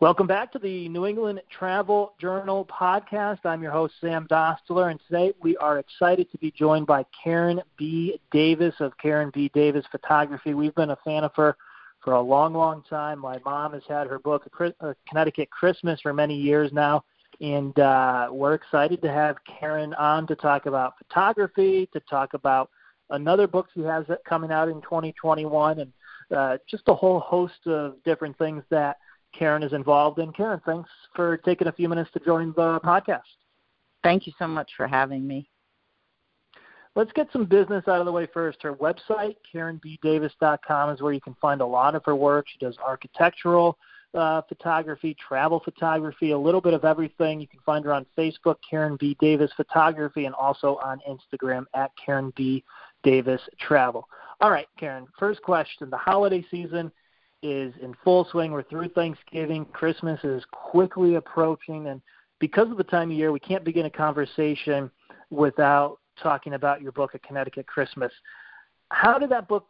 Welcome 0.00 0.28
back 0.28 0.52
to 0.52 0.60
the 0.60 0.88
New 0.90 1.06
England 1.06 1.42
Travel 1.50 2.12
Journal 2.20 2.64
podcast. 2.66 3.40
I'm 3.44 3.64
your 3.64 3.72
host, 3.72 3.94
Sam 4.00 4.28
Dostler, 4.28 4.92
and 4.92 5.00
today 5.08 5.32
we 5.42 5.56
are 5.56 5.80
excited 5.80 6.30
to 6.30 6.38
be 6.38 6.52
joined 6.52 6.86
by 6.86 7.04
Karen 7.24 7.60
B. 7.76 8.20
Davis 8.30 8.76
of 8.78 8.96
Karen 8.98 9.32
B. 9.34 9.50
Davis 9.52 9.84
Photography. 9.90 10.54
We've 10.54 10.74
been 10.76 10.90
a 10.90 10.98
fan 11.04 11.24
of 11.24 11.32
her 11.34 11.56
for 12.04 12.12
a 12.12 12.20
long, 12.20 12.54
long 12.54 12.84
time. 12.88 13.18
My 13.18 13.40
mom 13.44 13.72
has 13.72 13.82
had 13.88 14.06
her 14.06 14.20
book, 14.20 14.48
Connecticut 15.08 15.50
Christmas, 15.50 16.00
for 16.00 16.12
many 16.12 16.36
years 16.36 16.72
now, 16.72 17.02
and 17.40 17.76
uh, 17.80 18.28
we're 18.30 18.54
excited 18.54 19.02
to 19.02 19.10
have 19.10 19.34
Karen 19.58 19.94
on 19.94 20.28
to 20.28 20.36
talk 20.36 20.66
about 20.66 20.96
photography, 20.96 21.88
to 21.92 21.98
talk 22.08 22.34
about 22.34 22.70
another 23.10 23.48
book 23.48 23.66
she 23.74 23.80
has 23.80 24.04
coming 24.24 24.52
out 24.52 24.68
in 24.68 24.80
2021, 24.80 25.80
and 25.80 25.92
uh, 26.36 26.56
just 26.70 26.84
a 26.86 26.94
whole 26.94 27.18
host 27.18 27.66
of 27.66 27.96
different 28.04 28.38
things 28.38 28.62
that 28.70 28.98
Karen 29.36 29.62
is 29.62 29.72
involved 29.72 30.18
in. 30.18 30.32
Karen, 30.32 30.60
thanks 30.64 30.90
for 31.14 31.36
taking 31.38 31.68
a 31.68 31.72
few 31.72 31.88
minutes 31.88 32.10
to 32.12 32.20
join 32.20 32.52
the 32.56 32.80
podcast. 32.80 33.22
Thank 34.02 34.26
you 34.26 34.32
so 34.38 34.46
much 34.46 34.70
for 34.76 34.86
having 34.86 35.26
me. 35.26 35.48
Let's 36.94 37.12
get 37.12 37.28
some 37.32 37.44
business 37.44 37.86
out 37.86 38.00
of 38.00 38.06
the 38.06 38.12
way 38.12 38.26
first. 38.26 38.62
Her 38.62 38.74
website, 38.74 39.36
KarenBDavis.com, 39.54 40.90
is 40.90 41.00
where 41.00 41.12
you 41.12 41.20
can 41.20 41.36
find 41.40 41.60
a 41.60 41.66
lot 41.66 41.94
of 41.94 42.04
her 42.04 42.16
work. 42.16 42.46
She 42.48 42.58
does 42.58 42.76
architectural 42.84 43.78
uh, 44.14 44.42
photography, 44.48 45.14
travel 45.14 45.60
photography, 45.64 46.30
a 46.32 46.38
little 46.38 46.60
bit 46.60 46.74
of 46.74 46.84
everything. 46.84 47.40
You 47.40 47.46
can 47.46 47.60
find 47.64 47.84
her 47.84 47.92
on 47.92 48.06
Facebook, 48.16 48.56
Karen 48.68 48.96
B. 48.98 49.16
Davis 49.20 49.50
Photography, 49.56 50.24
and 50.24 50.34
also 50.34 50.80
on 50.82 51.00
Instagram 51.08 51.66
at 51.74 51.92
Karen 52.04 52.32
B. 52.36 52.64
Davis 53.02 53.40
Travel. 53.60 54.08
All 54.40 54.50
right, 54.50 54.66
Karen, 54.78 55.06
first 55.18 55.42
question. 55.42 55.90
The 55.90 55.96
holiday 55.96 56.44
season 56.50 56.90
is 57.42 57.72
in 57.80 57.94
full 58.04 58.26
swing. 58.30 58.52
We're 58.52 58.62
through 58.64 58.88
Thanksgiving. 58.90 59.64
Christmas 59.66 60.18
is 60.24 60.44
quickly 60.52 61.16
approaching. 61.16 61.88
And 61.88 62.00
because 62.38 62.70
of 62.70 62.76
the 62.76 62.84
time 62.84 63.10
of 63.10 63.16
year, 63.16 63.32
we 63.32 63.40
can't 63.40 63.64
begin 63.64 63.86
a 63.86 63.90
conversation 63.90 64.90
without 65.30 65.98
talking 66.22 66.54
about 66.54 66.82
your 66.82 66.92
book, 66.92 67.14
A 67.14 67.18
Connecticut 67.18 67.66
Christmas. 67.66 68.12
How 68.90 69.18
did 69.18 69.30
that 69.30 69.48
book 69.48 69.66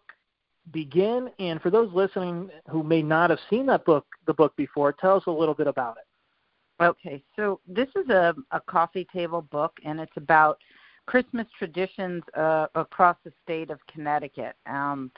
begin? 0.72 1.30
And 1.38 1.60
for 1.60 1.70
those 1.70 1.92
listening 1.92 2.50
who 2.70 2.82
may 2.82 3.02
not 3.02 3.30
have 3.30 3.40
seen 3.50 3.66
that 3.66 3.84
book, 3.84 4.06
the 4.26 4.34
book 4.34 4.56
before, 4.56 4.92
tell 4.92 5.16
us 5.16 5.24
a 5.26 5.30
little 5.30 5.54
bit 5.54 5.66
about 5.66 5.96
it. 5.96 6.84
Okay, 6.84 7.22
so 7.34 7.60
this 7.66 7.88
is 7.96 8.08
a, 8.08 8.34
a 8.52 8.60
coffee 8.60 9.06
table 9.12 9.42
book, 9.42 9.72
and 9.84 9.98
it's 9.98 10.16
about 10.16 10.58
Christmas 11.06 11.46
traditions 11.58 12.22
uh, 12.36 12.66
across 12.76 13.16
the 13.24 13.32
state 13.42 13.70
of 13.70 13.80
Connecticut. 13.92 14.54
Um, 14.66 15.10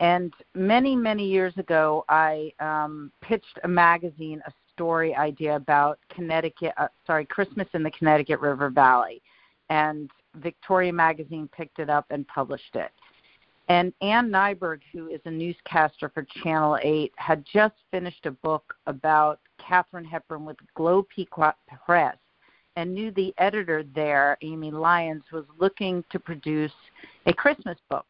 and 0.00 0.32
many, 0.54 0.96
many 0.96 1.26
years 1.26 1.52
ago, 1.58 2.04
I 2.08 2.52
um, 2.58 3.12
pitched 3.20 3.58
a 3.64 3.68
magazine, 3.68 4.42
a 4.46 4.52
story 4.72 5.14
idea 5.14 5.54
about 5.54 5.98
Connecticut, 6.08 6.72
uh, 6.78 6.88
sorry, 7.06 7.26
Christmas 7.26 7.68
in 7.74 7.82
the 7.82 7.90
Connecticut 7.90 8.40
River 8.40 8.70
Valley. 8.70 9.20
And 9.68 10.10
Victoria 10.36 10.92
Magazine 10.92 11.48
picked 11.54 11.78
it 11.78 11.90
up 11.90 12.06
and 12.08 12.26
published 12.28 12.74
it. 12.76 12.90
And 13.68 13.92
Ann 14.00 14.30
Nyberg, 14.30 14.80
who 14.90 15.08
is 15.08 15.20
a 15.26 15.30
newscaster 15.30 16.08
for 16.08 16.26
Channel 16.42 16.78
8, 16.82 17.12
had 17.16 17.44
just 17.52 17.74
finished 17.90 18.24
a 18.24 18.30
book 18.30 18.74
about 18.86 19.38
Katharine 19.58 20.04
Hepburn 20.04 20.46
with 20.46 20.56
Globe 20.74 21.06
Pequot 21.14 21.52
Press 21.86 22.16
and 22.76 22.94
knew 22.94 23.10
the 23.10 23.34
editor 23.36 23.84
there, 23.94 24.38
Amy 24.40 24.70
Lyons, 24.70 25.24
was 25.30 25.44
looking 25.58 26.02
to 26.10 26.18
produce 26.18 26.72
a 27.26 27.32
Christmas 27.34 27.76
book. 27.90 28.06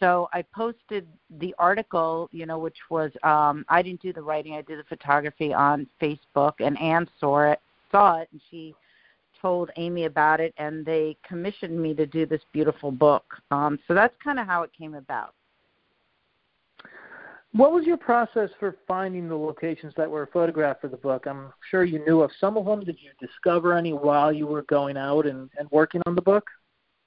So 0.00 0.28
I 0.32 0.42
posted 0.54 1.06
the 1.38 1.54
article, 1.58 2.28
you 2.32 2.44
know, 2.46 2.58
which 2.58 2.76
was 2.90 3.10
um, 3.22 3.64
I 3.68 3.82
didn't 3.82 4.02
do 4.02 4.12
the 4.12 4.22
writing, 4.22 4.54
I 4.54 4.62
did 4.62 4.78
the 4.78 4.84
photography 4.84 5.54
on 5.54 5.86
Facebook, 6.00 6.54
and 6.60 6.78
Ann 6.78 7.08
saw 7.18 7.52
it, 7.52 7.60
saw 7.90 8.20
it, 8.20 8.28
and 8.32 8.40
she 8.50 8.74
told 9.40 9.70
Amy 9.76 10.04
about 10.04 10.40
it, 10.40 10.54
and 10.58 10.84
they 10.84 11.16
commissioned 11.26 11.80
me 11.80 11.94
to 11.94 12.06
do 12.06 12.26
this 12.26 12.40
beautiful 12.52 12.90
book. 12.90 13.24
Um, 13.50 13.78
so 13.86 13.94
that's 13.94 14.14
kind 14.22 14.38
of 14.38 14.46
how 14.46 14.62
it 14.62 14.70
came 14.76 14.94
about. 14.94 15.34
What 17.52 17.72
was 17.72 17.86
your 17.86 17.96
process 17.96 18.50
for 18.60 18.76
finding 18.86 19.28
the 19.28 19.36
locations 19.36 19.94
that 19.96 20.10
were 20.10 20.28
photographed 20.30 20.82
for 20.82 20.88
the 20.88 20.96
book? 20.98 21.26
I'm 21.26 21.52
sure 21.70 21.84
you 21.84 22.04
knew 22.04 22.20
of 22.20 22.30
some 22.38 22.58
of 22.58 22.66
them. 22.66 22.84
Did 22.84 22.98
you 23.00 23.10
discover 23.18 23.72
any 23.72 23.94
while 23.94 24.30
you 24.30 24.46
were 24.46 24.62
going 24.62 24.98
out 24.98 25.26
and, 25.26 25.48
and 25.58 25.70
working 25.70 26.02
on 26.04 26.14
the 26.14 26.20
book? 26.20 26.50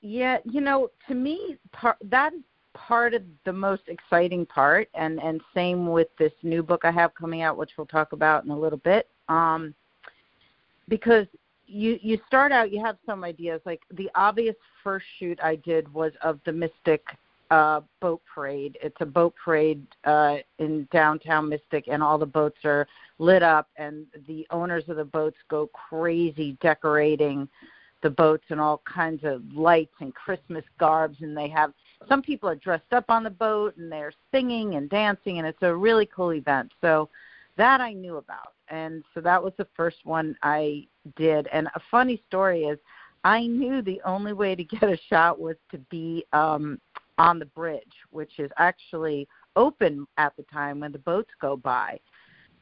Yeah, 0.02 0.38
you 0.46 0.62
know, 0.62 0.90
to 1.08 1.14
me, 1.14 1.58
part, 1.72 1.98
that 2.04 2.34
is 2.34 2.40
part 2.74 3.14
of 3.14 3.24
the 3.46 3.54
most 3.54 3.84
exciting 3.88 4.46
part 4.46 4.90
and 4.94 5.20
and 5.22 5.42
same 5.54 5.88
with 5.88 6.08
this 6.18 6.34
new 6.44 6.62
book 6.62 6.82
I 6.84 6.92
have 6.92 7.14
coming 7.16 7.42
out 7.42 7.58
which 7.58 7.72
we'll 7.78 7.88
talk 7.88 8.14
about 8.14 8.44
in 8.46 8.52
a 8.52 8.58
little 8.58 8.78
bit 8.80 9.08
um 9.28 9.74
because 10.88 11.26
you 11.70 12.00
you 12.02 12.20
start 12.28 12.52
out 12.52 12.72
you 12.72 12.84
have 12.84 12.98
some 13.06 13.24
ideas. 13.24 13.62
Like 13.66 13.82
the 13.92 14.10
obvious 14.16 14.56
first 14.84 15.06
shoot 15.20 15.40
I 15.42 15.56
did 15.56 15.92
was 15.94 16.12
of 16.22 16.40
the 16.46 16.52
Mystic 16.52 17.06
uh 17.52 17.82
boat 18.02 18.22
parade. 18.34 18.78
It's 18.82 18.98
a 19.00 19.06
boat 19.06 19.34
parade 19.44 19.86
uh 20.06 20.38
in 20.58 20.88
downtown 20.92 21.48
Mystic 21.48 21.86
and 21.88 22.02
all 22.04 22.18
the 22.18 22.26
boats 22.26 22.58
are 22.66 22.88
lit 23.20 23.44
up 23.44 23.70
and 23.78 24.06
the 24.28 24.48
owners 24.50 24.84
of 24.88 24.98
the 24.98 25.06
boats 25.06 25.38
go 25.50 25.68
crazy 25.68 26.58
decorating 26.62 27.48
the 28.02 28.10
boats 28.10 28.46
and 28.50 28.60
all 28.60 28.82
kinds 28.92 29.24
of 29.24 29.42
lights 29.54 29.94
and 30.00 30.14
Christmas 30.14 30.64
garbs 30.80 31.18
and 31.22 31.36
they 31.36 31.50
have 31.50 31.74
some 32.08 32.22
people 32.22 32.48
are 32.48 32.56
dressed 32.56 32.94
up 32.94 33.06
on 33.10 33.24
the 33.24 33.30
boat 33.30 33.76
and 33.78 33.92
they're 33.92 34.14
singing 34.32 34.76
and 34.76 34.90
dancing 34.90 35.38
and 35.38 35.48
it's 35.48 35.62
a 35.62 35.76
really 35.76 36.06
cool 36.06 36.34
event. 36.34 36.72
So 36.82 37.10
that 37.58 37.82
I 37.82 37.92
knew 37.92 38.18
about. 38.18 38.54
And 38.70 39.04
so 39.14 39.20
that 39.22 39.44
was 39.44 39.54
the 39.58 39.68
first 39.76 39.98
one 40.06 40.36
I 40.44 40.88
did. 41.18 41.48
And 41.52 41.68
a 41.76 41.82
funny 41.92 42.24
story 42.28 42.64
is 42.64 42.80
I 43.26 43.48
knew 43.48 43.82
the 43.82 44.02
only 44.06 44.32
way 44.32 44.56
to 44.56 44.64
get 44.64 44.84
a 44.84 44.98
shot 45.10 45.40
was 45.40 45.58
to 45.72 45.78
be 45.90 46.26
um 46.34 46.80
on 47.18 47.38
the 47.38 47.46
bridge, 47.46 47.84
which 48.12 48.40
is 48.40 48.50
actually 48.58 49.28
open 49.58 50.08
at 50.18 50.34
the 50.38 50.44
time 50.44 50.80
when 50.80 50.94
the 50.94 51.00
boats 51.00 51.32
go 51.42 51.58
by 51.58 52.00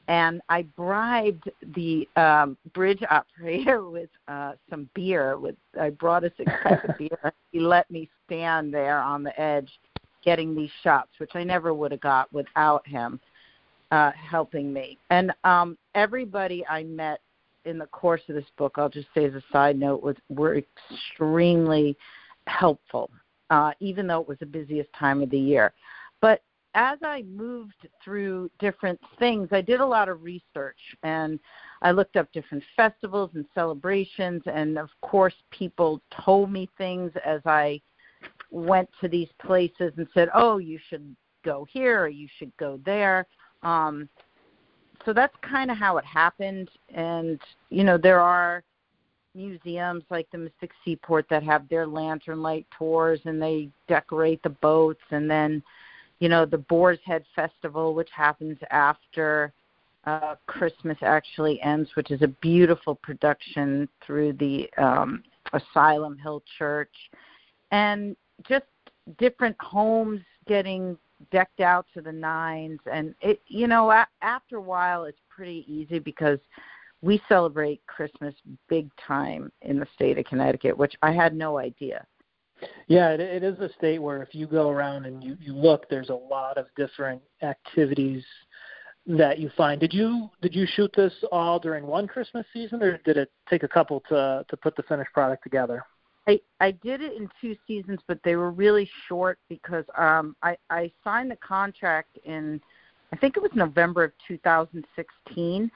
and 0.07 0.41
I 0.49 0.63
bribed 0.63 1.49
the 1.75 2.07
um, 2.15 2.57
bridge 2.73 3.03
operator 3.09 3.83
with 3.89 4.09
uh, 4.27 4.53
some 4.69 4.89
beer. 4.93 5.37
With 5.37 5.55
I 5.79 5.89
brought 5.91 6.23
a 6.23 6.31
six 6.37 6.51
pack 6.63 6.83
of 6.87 6.97
beer. 6.97 7.33
He 7.51 7.59
let 7.59 7.89
me 7.91 8.09
stand 8.25 8.73
there 8.73 8.99
on 8.99 9.23
the 9.23 9.39
edge, 9.39 9.69
getting 10.23 10.55
these 10.55 10.71
shots, 10.83 11.09
which 11.17 11.31
I 11.35 11.43
never 11.43 11.73
would 11.73 11.91
have 11.91 12.01
got 12.01 12.31
without 12.31 12.87
him 12.87 13.19
uh, 13.91 14.11
helping 14.11 14.71
me. 14.71 14.97
And 15.09 15.31
um, 15.43 15.77
everybody 15.95 16.65
I 16.67 16.83
met 16.83 17.21
in 17.65 17.77
the 17.77 17.85
course 17.87 18.21
of 18.29 18.35
this 18.35 18.45
book, 18.57 18.75
I'll 18.77 18.89
just 18.89 19.07
say 19.13 19.25
as 19.25 19.33
a 19.33 19.43
side 19.51 19.77
note, 19.77 20.01
was 20.01 20.15
were 20.29 20.57
extremely 20.57 21.97
helpful, 22.47 23.09
uh, 23.49 23.71
even 23.81 24.07
though 24.07 24.21
it 24.21 24.27
was 24.27 24.39
the 24.39 24.45
busiest 24.45 24.89
time 24.97 25.21
of 25.21 25.29
the 25.29 25.39
year. 25.39 25.73
But 26.21 26.41
as 26.73 26.99
I 27.01 27.23
moved 27.23 27.87
through 28.03 28.49
different 28.59 28.99
things, 29.19 29.49
I 29.51 29.61
did 29.61 29.79
a 29.79 29.85
lot 29.85 30.09
of 30.09 30.23
research 30.23 30.77
and 31.03 31.39
I 31.81 31.91
looked 31.91 32.17
up 32.17 32.31
different 32.31 32.63
festivals 32.75 33.31
and 33.33 33.45
celebrations. 33.55 34.43
And 34.45 34.77
of 34.77 34.89
course, 35.01 35.33
people 35.51 36.01
told 36.23 36.51
me 36.51 36.69
things 36.77 37.11
as 37.25 37.41
I 37.45 37.81
went 38.51 38.89
to 39.01 39.07
these 39.07 39.29
places 39.41 39.93
and 39.97 40.07
said, 40.13 40.29
oh, 40.33 40.57
you 40.57 40.79
should 40.89 41.15
go 41.43 41.65
here 41.71 42.01
or 42.01 42.09
you 42.09 42.27
should 42.37 42.55
go 42.57 42.79
there. 42.85 43.25
Um, 43.63 44.09
so 45.05 45.13
that's 45.13 45.35
kind 45.41 45.71
of 45.71 45.77
how 45.77 45.97
it 45.97 46.05
happened. 46.05 46.69
And, 46.93 47.39
you 47.69 47.83
know, 47.83 47.97
there 47.97 48.19
are 48.19 48.63
museums 49.33 50.03
like 50.09 50.27
the 50.31 50.37
Mystic 50.37 50.71
Seaport 50.83 51.27
that 51.29 51.43
have 51.43 51.69
their 51.69 51.87
lantern 51.87 52.41
light 52.41 52.65
tours 52.77 53.19
and 53.25 53.41
they 53.41 53.69
decorate 53.87 54.41
the 54.43 54.49
boats 54.49 55.03
and 55.11 55.29
then 55.29 55.63
you 56.19 56.29
know 56.29 56.45
the 56.45 56.57
Boar's 56.57 56.99
Head 57.05 57.23
Festival, 57.35 57.93
which 57.93 58.09
happens 58.15 58.57
after 58.71 59.53
uh, 60.05 60.35
Christmas 60.45 60.97
actually 61.01 61.61
ends, 61.61 61.89
which 61.95 62.11
is 62.11 62.21
a 62.21 62.27
beautiful 62.27 62.95
production 62.95 63.89
through 64.05 64.33
the 64.33 64.69
um, 64.77 65.23
Asylum 65.53 66.17
Hill 66.17 66.41
Church, 66.57 66.93
and 67.71 68.15
just 68.47 68.65
different 69.17 69.55
homes 69.59 70.21
getting 70.47 70.97
decked 71.31 71.59
out 71.59 71.85
to 71.93 72.01
the 72.01 72.11
nines. 72.11 72.79
And 72.91 73.15
it, 73.21 73.41
you 73.47 73.67
know, 73.67 73.91
a- 73.91 74.07
after 74.21 74.57
a 74.57 74.61
while, 74.61 75.05
it's 75.05 75.19
pretty 75.29 75.65
easy 75.67 75.99
because 75.99 76.39
we 77.01 77.21
celebrate 77.29 77.85
Christmas 77.85 78.33
big 78.69 78.89
time 78.95 79.51
in 79.61 79.79
the 79.79 79.87
state 79.93 80.17
of 80.17 80.25
Connecticut, 80.25 80.77
which 80.77 80.95
I 81.01 81.11
had 81.11 81.35
no 81.35 81.57
idea. 81.57 82.05
Yeah, 82.87 83.09
it, 83.09 83.19
it 83.19 83.43
is 83.43 83.59
a 83.59 83.69
state 83.77 83.99
where 83.99 84.21
if 84.23 84.33
you 84.33 84.47
go 84.47 84.69
around 84.69 85.05
and 85.05 85.23
you, 85.23 85.37
you 85.39 85.53
look, 85.53 85.89
there's 85.89 86.09
a 86.09 86.15
lot 86.15 86.57
of 86.57 86.67
different 86.75 87.21
activities 87.41 88.23
that 89.05 89.39
you 89.39 89.49
find. 89.55 89.79
Did 89.79 89.93
you 89.93 90.29
did 90.41 90.53
you 90.53 90.65
shoot 90.75 90.91
this 90.95 91.13
all 91.31 91.59
during 91.59 91.85
one 91.85 92.07
Christmas 92.07 92.45
season, 92.53 92.83
or 92.83 92.97
did 92.99 93.17
it 93.17 93.31
take 93.49 93.63
a 93.63 93.67
couple 93.67 94.01
to 94.09 94.45
to 94.47 94.57
put 94.57 94.75
the 94.75 94.83
finished 94.83 95.13
product 95.13 95.43
together? 95.43 95.83
I 96.27 96.41
I 96.59 96.71
did 96.71 97.01
it 97.01 97.13
in 97.13 97.29
two 97.39 97.55
seasons, 97.65 97.99
but 98.07 98.19
they 98.23 98.35
were 98.35 98.51
really 98.51 98.89
short 99.07 99.39
because 99.47 99.85
um 99.97 100.35
I 100.43 100.57
I 100.69 100.91
signed 101.03 101.31
the 101.31 101.37
contract 101.37 102.17
in 102.25 102.61
I 103.13 103.15
think 103.15 103.37
it 103.37 103.39
was 103.41 103.51
November 103.55 104.03
of 104.03 104.11
2016 104.27 105.71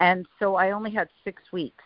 And 0.00 0.26
so 0.38 0.54
I 0.56 0.70
only 0.70 0.90
had 0.90 1.08
six 1.24 1.42
weeks 1.52 1.84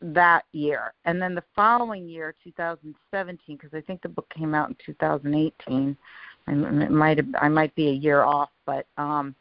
that 0.00 0.44
year. 0.52 0.92
And 1.04 1.20
then 1.20 1.34
the 1.34 1.44
following 1.56 2.08
year, 2.08 2.34
2017, 2.44 3.56
because 3.56 3.74
I 3.74 3.80
think 3.80 4.02
the 4.02 4.08
book 4.08 4.28
came 4.36 4.54
out 4.54 4.68
in 4.68 4.76
2018. 4.84 5.96
I 6.46 6.52
might 6.54 7.18
have, 7.18 7.26
I 7.40 7.48
might 7.48 7.74
be 7.74 7.88
a 7.88 7.92
year 7.92 8.22
off, 8.22 8.50
but 8.64 8.86
um, 8.96 9.34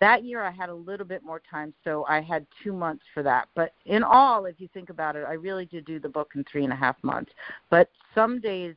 that 0.00 0.24
year 0.24 0.42
I 0.42 0.50
had 0.50 0.68
a 0.68 0.74
little 0.74 1.06
bit 1.06 1.22
more 1.22 1.40
time, 1.48 1.72
so 1.84 2.04
I 2.08 2.20
had 2.20 2.46
two 2.62 2.72
months 2.72 3.04
for 3.12 3.22
that. 3.22 3.48
But 3.54 3.72
in 3.86 4.02
all, 4.02 4.46
if 4.46 4.56
you 4.58 4.68
think 4.74 4.90
about 4.90 5.16
it, 5.16 5.24
I 5.28 5.34
really 5.34 5.64
did 5.66 5.84
do 5.84 6.00
the 6.00 6.08
book 6.08 6.32
in 6.34 6.44
three 6.50 6.64
and 6.64 6.72
a 6.72 6.76
half 6.76 6.96
months. 7.02 7.32
But 7.70 7.88
some 8.14 8.40
days, 8.40 8.74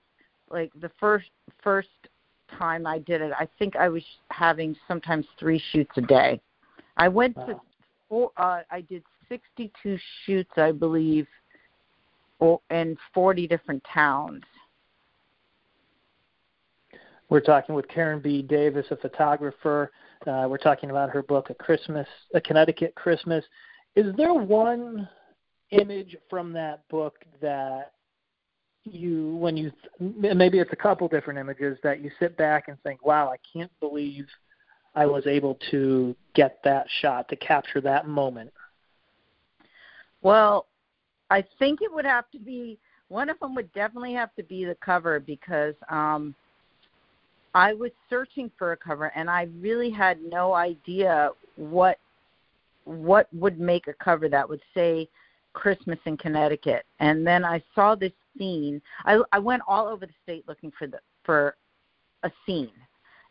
like 0.49 0.71
the 0.79 0.91
first 0.99 1.29
first 1.63 1.89
time 2.57 2.85
I 2.85 2.99
did 2.99 3.21
it, 3.21 3.33
I 3.37 3.47
think 3.59 3.75
I 3.75 3.89
was 3.89 4.03
having 4.29 4.75
sometimes 4.87 5.25
three 5.39 5.61
shoots 5.71 5.91
a 5.97 6.01
day. 6.01 6.39
I 6.95 7.07
went 7.07 7.35
wow. 7.35 7.45
to 7.45 7.61
four. 8.07 8.31
Uh, 8.37 8.61
I 8.71 8.81
did 8.81 9.03
62 9.29 9.97
shoots, 10.25 10.51
I 10.57 10.71
believe, 10.71 11.27
in 12.69 12.97
40 13.13 13.47
different 13.47 13.83
towns. 13.91 14.43
We're 17.29 17.41
talking 17.41 17.75
with 17.75 17.87
Karen 17.89 18.21
B. 18.21 18.41
Davis, 18.41 18.85
a 18.89 18.95
photographer. 18.95 19.91
Uh, 20.25 20.47
we're 20.49 20.57
talking 20.57 20.89
about 20.89 21.09
her 21.09 21.21
book, 21.21 21.49
A 21.49 21.53
Christmas, 21.53 22.07
A 22.33 22.41
Connecticut 22.41 22.95
Christmas. 22.95 23.43
Is 23.95 24.15
there 24.15 24.33
one 24.33 25.09
image 25.71 26.15
from 26.29 26.53
that 26.53 26.87
book 26.87 27.15
that 27.41 27.91
you, 28.85 29.35
when 29.35 29.57
you, 29.57 29.71
maybe 29.99 30.59
it's 30.59 30.71
a 30.71 30.77
couple 30.77 31.07
different 31.09 31.37
images 31.37 31.77
that 31.83 32.01
you 32.01 32.09
sit 32.19 32.37
back 32.37 32.69
and 32.69 32.81
think, 32.83 33.05
"Wow, 33.05 33.29
I 33.29 33.37
can't 33.51 33.71
believe 33.81 34.25
I 34.95 35.05
was 35.05 35.27
able 35.27 35.55
to 35.71 36.15
get 36.33 36.59
that 36.63 36.87
shot 37.01 37.27
to 37.29 37.35
capture 37.35 37.81
that 37.81 38.07
moment"? 38.07 38.51
Well, 40.27 40.65
I 41.29 41.41
think 41.57 41.81
it 41.81 41.93
would 41.93 42.03
have 42.03 42.29
to 42.31 42.39
be 42.39 42.77
one 43.07 43.29
of 43.29 43.39
them 43.39 43.55
would 43.55 43.71
definitely 43.71 44.13
have 44.15 44.35
to 44.35 44.43
be 44.43 44.65
the 44.65 44.75
cover 44.75 45.21
because 45.21 45.75
um 45.89 46.35
I 47.55 47.73
was 47.73 47.91
searching 48.09 48.51
for 48.57 48.73
a 48.73 48.77
cover 48.77 49.11
and 49.15 49.29
I 49.29 49.47
really 49.61 49.89
had 49.89 50.21
no 50.21 50.53
idea 50.53 51.29
what 51.55 51.97
what 52.83 53.33
would 53.33 53.57
make 53.57 53.87
a 53.87 53.93
cover 53.93 54.27
that 54.27 54.47
would 54.47 54.61
say 54.73 55.07
Christmas 55.53 55.99
in 56.05 56.17
Connecticut. 56.17 56.85
And 56.99 57.25
then 57.25 57.45
I 57.45 57.63
saw 57.73 57.95
this 57.95 58.11
scene. 58.37 58.81
I 59.05 59.21
I 59.31 59.39
went 59.39 59.63
all 59.65 59.87
over 59.87 60.05
the 60.05 60.13
state 60.23 60.43
looking 60.45 60.73
for 60.77 60.87
the 60.87 60.99
for 61.23 61.55
a 62.23 62.31
scene. 62.45 62.77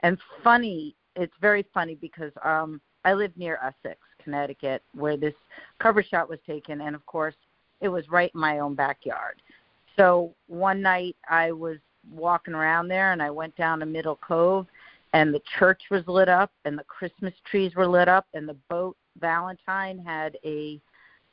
And 0.01 0.17
funny, 0.43 0.97
it's 1.15 1.35
very 1.43 1.67
funny 1.75 1.95
because 1.95 2.33
um 2.43 2.81
I 3.05 3.13
live 3.13 3.37
near 3.37 3.59
Essex 3.63 4.01
Connecticut, 4.27 4.83
where 4.93 5.17
this 5.17 5.35
cover 5.79 6.03
shot 6.03 6.29
was 6.29 6.41
taken, 6.47 6.81
and 6.81 6.97
of 6.97 7.07
course, 7.07 7.37
it 7.81 7.89
was 7.89 8.09
right 8.11 8.33
in 8.35 8.41
my 8.41 8.59
own 8.59 8.75
backyard. 8.75 9.41
So 9.97 10.35
one 10.49 10.83
night 10.83 11.17
I 11.31 11.53
was 11.53 11.79
walking 12.13 12.55
around 12.55 12.89
there, 12.89 13.13
and 13.13 13.23
I 13.23 13.31
went 13.31 13.57
down 13.57 13.79
to 13.81 13.87
Middle 13.87 14.17
Cove, 14.17 14.67
and 15.13 15.33
the 15.33 15.41
church 15.59 15.81
was 15.93 16.03
lit 16.09 16.29
up, 16.29 16.51
and 16.65 16.77
the 16.77 16.85
Christmas 16.85 17.35
trees 17.49 17.75
were 17.77 17.87
lit 17.87 18.09
up, 18.09 18.27
and 18.35 18.49
the 18.49 18.57
boat 18.69 18.97
Valentine 19.21 19.99
had 20.05 20.37
a 20.45 20.81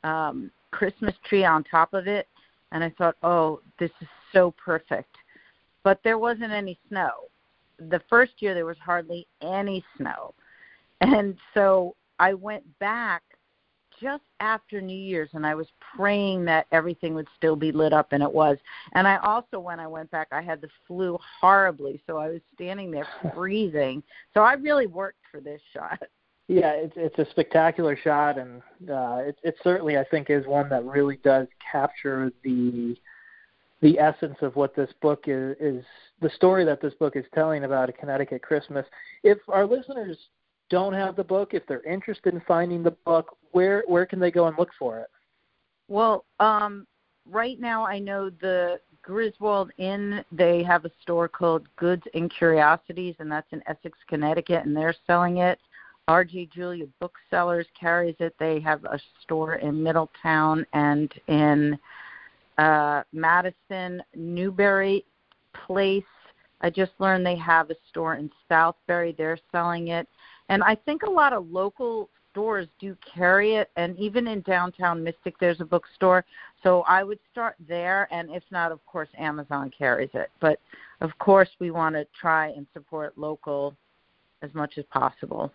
um, 0.04 0.52
Christmas 0.70 1.14
tree 1.28 1.44
on 1.44 1.64
top 1.64 1.92
of 1.94 2.06
it, 2.06 2.28
and 2.70 2.84
I 2.84 2.90
thought, 2.96 3.16
oh, 3.24 3.60
this 3.80 3.90
is 4.00 4.08
so 4.32 4.54
perfect. 4.64 5.16
But 5.82 5.98
there 6.04 6.18
wasn't 6.18 6.52
any 6.52 6.78
snow. 6.88 7.10
The 7.90 8.00
first 8.08 8.34
year 8.38 8.54
there 8.54 8.66
was 8.66 8.78
hardly 8.78 9.26
any 9.42 9.84
snow. 9.96 10.32
And 11.00 11.36
so 11.52 11.96
I 12.18 12.34
went 12.34 12.64
back 12.78 13.22
just 14.00 14.24
after 14.40 14.80
New 14.80 14.96
Year's 14.96 15.30
and 15.34 15.46
I 15.46 15.54
was 15.54 15.66
praying 15.96 16.44
that 16.46 16.66
everything 16.72 17.14
would 17.14 17.28
still 17.36 17.56
be 17.56 17.72
lit 17.72 17.92
up 17.92 18.08
and 18.12 18.22
it 18.22 18.32
was. 18.32 18.58
And 18.92 19.06
I 19.06 19.16
also 19.18 19.58
when 19.58 19.80
I 19.80 19.86
went 19.86 20.10
back 20.10 20.28
I 20.32 20.42
had 20.42 20.60
the 20.60 20.68
flu 20.86 21.18
horribly, 21.40 22.02
so 22.06 22.18
I 22.18 22.28
was 22.28 22.40
standing 22.54 22.90
there 22.90 23.06
freezing. 23.34 24.02
So 24.32 24.40
I 24.40 24.54
really 24.54 24.86
worked 24.86 25.20
for 25.30 25.40
this 25.40 25.60
shot. 25.72 26.02
Yeah, 26.46 26.72
it's 26.72 26.92
it's 26.94 27.18
a 27.18 27.30
spectacular 27.30 27.96
shot 27.96 28.36
and 28.36 28.60
uh 28.90 29.22
it 29.28 29.38
it 29.42 29.56
certainly 29.64 29.96
I 29.96 30.04
think 30.04 30.28
is 30.28 30.46
one 30.46 30.68
that 30.68 30.84
really 30.84 31.16
does 31.24 31.46
capture 31.72 32.30
the 32.42 32.94
the 33.80 33.98
essence 33.98 34.36
of 34.42 34.54
what 34.54 34.76
this 34.76 34.90
book 35.00 35.24
is 35.26 35.56
is 35.58 35.82
the 36.20 36.28
story 36.28 36.66
that 36.66 36.82
this 36.82 36.92
book 37.00 37.16
is 37.16 37.24
telling 37.34 37.64
about 37.64 37.88
a 37.88 37.92
Connecticut 37.92 38.42
Christmas. 38.42 38.84
If 39.22 39.38
our 39.48 39.66
listeners 39.66 40.18
don't 40.74 40.92
have 40.92 41.16
the 41.16 41.24
book, 41.24 41.54
if 41.54 41.66
they're 41.66 41.82
interested 41.84 42.34
in 42.34 42.42
finding 42.46 42.82
the 42.82 42.90
book, 42.90 43.36
where 43.52 43.84
where 43.86 44.06
can 44.06 44.18
they 44.18 44.30
go 44.30 44.46
and 44.46 44.58
look 44.58 44.70
for 44.78 44.98
it? 44.98 45.06
Well, 45.88 46.24
um, 46.40 46.86
right 47.30 47.60
now 47.60 47.86
I 47.86 47.98
know 47.98 48.30
the 48.30 48.80
Griswold 49.02 49.70
Inn. 49.78 50.24
They 50.32 50.62
have 50.62 50.84
a 50.84 50.90
store 51.02 51.28
called 51.28 51.68
Goods 51.76 52.02
and 52.14 52.32
Curiosities, 52.36 53.14
and 53.18 53.30
that's 53.30 53.52
in 53.52 53.62
Essex, 53.66 53.96
Connecticut, 54.08 54.64
and 54.64 54.76
they're 54.76 54.94
selling 55.06 55.38
it. 55.38 55.58
R.J. 56.08 56.50
Julia 56.54 56.86
Booksellers 57.00 57.66
carries 57.78 58.16
it. 58.18 58.34
They 58.38 58.60
have 58.60 58.84
a 58.84 58.98
store 59.22 59.54
in 59.54 59.82
Middletown 59.82 60.66
and 60.74 61.10
in 61.28 61.78
uh, 62.58 63.02
Madison, 63.12 64.02
Newbury 64.14 65.04
Place. 65.66 66.04
I 66.60 66.70
just 66.70 66.92
learned 66.98 67.24
they 67.24 67.36
have 67.36 67.70
a 67.70 67.76
store 67.90 68.14
in 68.16 68.30
Southbury. 68.50 69.16
They're 69.16 69.38
selling 69.52 69.88
it. 69.88 70.08
And 70.48 70.62
I 70.62 70.74
think 70.74 71.02
a 71.02 71.10
lot 71.10 71.32
of 71.32 71.50
local 71.50 72.08
stores 72.30 72.66
do 72.80 72.96
carry 73.14 73.54
it, 73.54 73.70
and 73.76 73.96
even 73.98 74.26
in 74.26 74.40
downtown 74.40 75.02
Mystic, 75.02 75.38
there's 75.38 75.60
a 75.60 75.64
bookstore. 75.64 76.24
So 76.62 76.82
I 76.88 77.04
would 77.04 77.20
start 77.30 77.54
there, 77.68 78.08
and 78.10 78.28
if 78.30 78.42
not, 78.50 78.72
of 78.72 78.84
course, 78.86 79.08
Amazon 79.16 79.70
carries 79.76 80.10
it. 80.14 80.30
But 80.40 80.58
of 81.00 81.16
course, 81.18 81.48
we 81.60 81.70
want 81.70 81.94
to 81.94 82.06
try 82.20 82.48
and 82.48 82.66
support 82.72 83.16
local 83.16 83.76
as 84.42 84.52
much 84.52 84.78
as 84.78 84.84
possible. 84.92 85.52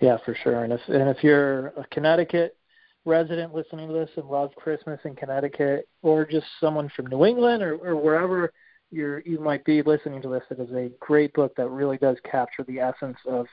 Yeah, 0.00 0.16
for 0.24 0.34
sure. 0.42 0.64
And 0.64 0.72
if 0.72 0.80
and 0.88 1.08
if 1.08 1.22
you're 1.22 1.68
a 1.68 1.84
Connecticut 1.90 2.56
resident 3.04 3.54
listening 3.54 3.88
to 3.88 3.94
this 3.94 4.10
and 4.16 4.28
love 4.28 4.54
Christmas 4.54 5.00
in 5.04 5.14
Connecticut, 5.14 5.88
or 6.02 6.24
just 6.24 6.46
someone 6.60 6.90
from 6.94 7.06
New 7.06 7.24
England 7.24 7.62
or, 7.62 7.76
or 7.76 7.96
wherever 7.96 8.52
you're 8.90 9.20
you 9.20 9.38
might 9.38 9.64
be 9.64 9.82
listening 9.82 10.22
to 10.22 10.28
this, 10.28 10.42
it 10.50 10.60
is 10.60 10.70
a 10.74 10.90
great 11.00 11.32
book 11.34 11.54
that 11.56 11.68
really 11.68 11.98
does 11.98 12.16
capture 12.30 12.64
the 12.64 12.80
essence 12.80 13.18
of 13.26 13.46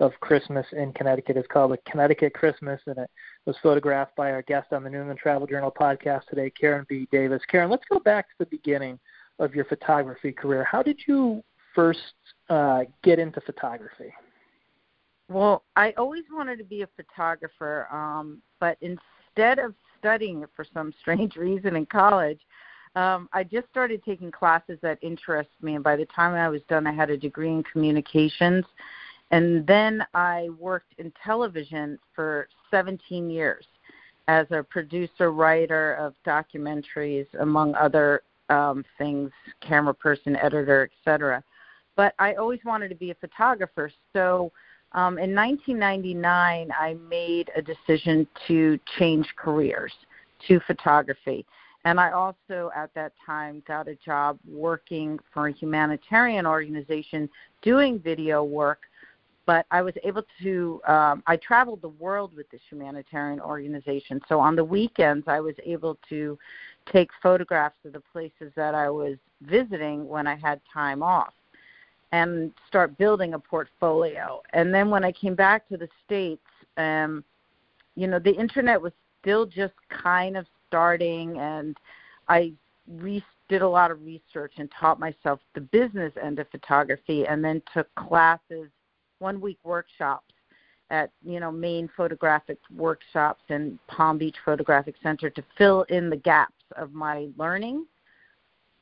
of 0.00 0.12
Christmas 0.20 0.66
in 0.72 0.92
Connecticut. 0.92 1.36
It's 1.36 1.48
called 1.48 1.72
the 1.72 1.90
Connecticut 1.90 2.34
Christmas, 2.34 2.80
and 2.86 2.98
it 2.98 3.10
was 3.46 3.56
photographed 3.62 4.16
by 4.16 4.32
our 4.32 4.42
guest 4.42 4.72
on 4.72 4.82
the 4.82 4.90
New 4.90 4.98
England 4.98 5.20
Travel 5.20 5.46
Journal 5.46 5.72
podcast 5.78 6.26
today, 6.26 6.50
Karen 6.50 6.84
B. 6.88 7.06
Davis. 7.12 7.42
Karen, 7.48 7.70
let's 7.70 7.84
go 7.90 8.00
back 8.00 8.28
to 8.28 8.34
the 8.40 8.46
beginning 8.46 8.98
of 9.38 9.54
your 9.54 9.64
photography 9.64 10.32
career. 10.32 10.64
How 10.64 10.82
did 10.82 11.00
you 11.06 11.42
first 11.74 12.14
uh, 12.50 12.82
get 13.02 13.18
into 13.18 13.40
photography? 13.40 14.12
Well, 15.28 15.64
I 15.76 15.92
always 15.92 16.24
wanted 16.30 16.58
to 16.58 16.64
be 16.64 16.82
a 16.82 16.88
photographer, 16.96 17.88
um, 17.90 18.42
but 18.60 18.76
instead 18.80 19.58
of 19.58 19.74
studying 19.98 20.42
it 20.42 20.50
for 20.54 20.66
some 20.74 20.92
strange 21.00 21.36
reason 21.36 21.76
in 21.76 21.86
college, 21.86 22.40
um, 22.96 23.28
I 23.32 23.42
just 23.42 23.68
started 23.70 24.04
taking 24.04 24.30
classes 24.30 24.78
that 24.82 24.98
interest 25.02 25.50
me, 25.62 25.74
and 25.74 25.82
by 25.82 25.96
the 25.96 26.06
time 26.06 26.34
I 26.34 26.48
was 26.48 26.62
done, 26.68 26.86
I 26.86 26.92
had 26.92 27.10
a 27.10 27.16
degree 27.16 27.48
in 27.48 27.64
communications 27.64 28.64
and 29.34 29.66
then 29.66 30.06
I 30.14 30.48
worked 30.60 30.94
in 30.98 31.12
television 31.24 31.98
for 32.14 32.46
17 32.70 33.28
years 33.28 33.64
as 34.28 34.46
a 34.52 34.62
producer, 34.62 35.32
writer 35.32 35.94
of 35.94 36.14
documentaries, 36.24 37.26
among 37.40 37.74
other 37.74 38.22
um, 38.48 38.84
things, 38.96 39.32
camera 39.60 39.92
person, 39.92 40.36
editor, 40.36 40.88
etc. 40.88 41.42
But 41.96 42.14
I 42.20 42.34
always 42.34 42.60
wanted 42.64 42.90
to 42.90 42.94
be 42.94 43.10
a 43.10 43.14
photographer. 43.16 43.90
So 44.12 44.52
um, 44.92 45.18
in 45.18 45.34
1999, 45.34 46.70
I 46.70 46.94
made 47.10 47.50
a 47.56 47.62
decision 47.62 48.28
to 48.46 48.78
change 49.00 49.26
careers 49.34 49.92
to 50.46 50.60
photography. 50.60 51.44
And 51.84 51.98
I 51.98 52.12
also, 52.12 52.70
at 52.76 52.94
that 52.94 53.12
time, 53.26 53.64
got 53.66 53.88
a 53.88 53.96
job 53.96 54.38
working 54.48 55.18
for 55.32 55.48
a 55.48 55.52
humanitarian 55.52 56.46
organization 56.46 57.28
doing 57.62 57.98
video 57.98 58.44
work 58.44 58.78
but 59.46 59.66
I 59.70 59.82
was 59.82 59.94
able 60.02 60.22
to. 60.42 60.80
Um, 60.86 61.22
I 61.26 61.36
traveled 61.36 61.82
the 61.82 61.88
world 61.88 62.34
with 62.36 62.50
this 62.50 62.60
humanitarian 62.68 63.40
organization, 63.40 64.20
so 64.28 64.40
on 64.40 64.56
the 64.56 64.64
weekends 64.64 65.26
I 65.28 65.40
was 65.40 65.54
able 65.64 65.98
to 66.08 66.38
take 66.90 67.10
photographs 67.22 67.76
of 67.84 67.92
the 67.92 68.02
places 68.12 68.52
that 68.56 68.74
I 68.74 68.90
was 68.90 69.16
visiting 69.42 70.08
when 70.08 70.26
I 70.26 70.36
had 70.36 70.60
time 70.72 71.02
off, 71.02 71.34
and 72.12 72.52
start 72.68 72.96
building 72.98 73.34
a 73.34 73.38
portfolio. 73.38 74.42
And 74.52 74.72
then 74.72 74.90
when 74.90 75.04
I 75.04 75.12
came 75.12 75.34
back 75.34 75.68
to 75.68 75.76
the 75.76 75.88
states, 76.04 76.46
um, 76.76 77.24
you 77.96 78.06
know, 78.06 78.18
the 78.18 78.34
internet 78.34 78.80
was 78.80 78.92
still 79.20 79.46
just 79.46 79.74
kind 79.88 80.36
of 80.36 80.46
starting, 80.68 81.38
and 81.38 81.76
I 82.28 82.52
re- 82.98 83.24
did 83.48 83.62
a 83.62 83.68
lot 83.68 83.90
of 83.90 84.02
research 84.04 84.54
and 84.56 84.70
taught 84.78 84.98
myself 84.98 85.38
the 85.54 85.60
business 85.60 86.12
end 86.22 86.38
of 86.38 86.48
photography, 86.50 87.26
and 87.26 87.44
then 87.44 87.62
took 87.72 87.94
classes 87.94 88.68
one 89.24 89.40
week 89.40 89.58
workshops 89.64 90.34
at 90.90 91.10
you 91.24 91.40
know 91.40 91.50
Maine 91.50 91.88
photographic 91.96 92.58
workshops 92.76 93.42
and 93.48 93.78
Palm 93.86 94.18
Beach 94.18 94.36
Photographic 94.44 94.96
Center 95.02 95.30
to 95.30 95.42
fill 95.56 95.82
in 95.88 96.10
the 96.10 96.16
gaps 96.16 96.62
of 96.76 96.92
my 96.92 97.28
learning. 97.38 97.86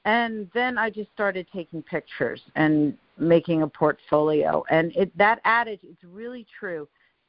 And 0.04 0.50
then 0.52 0.78
I 0.78 0.90
just 0.90 1.12
started 1.12 1.46
taking 1.52 1.80
pictures 1.80 2.40
and 2.56 2.99
making 3.18 3.62
a 3.62 3.68
portfolio. 3.68 4.64
And 4.68 4.90
it, 4.96 5.16
that 5.16 5.40
adage 5.44 5.84
is 5.84 5.96
really 6.02 6.44
true. 6.58 6.88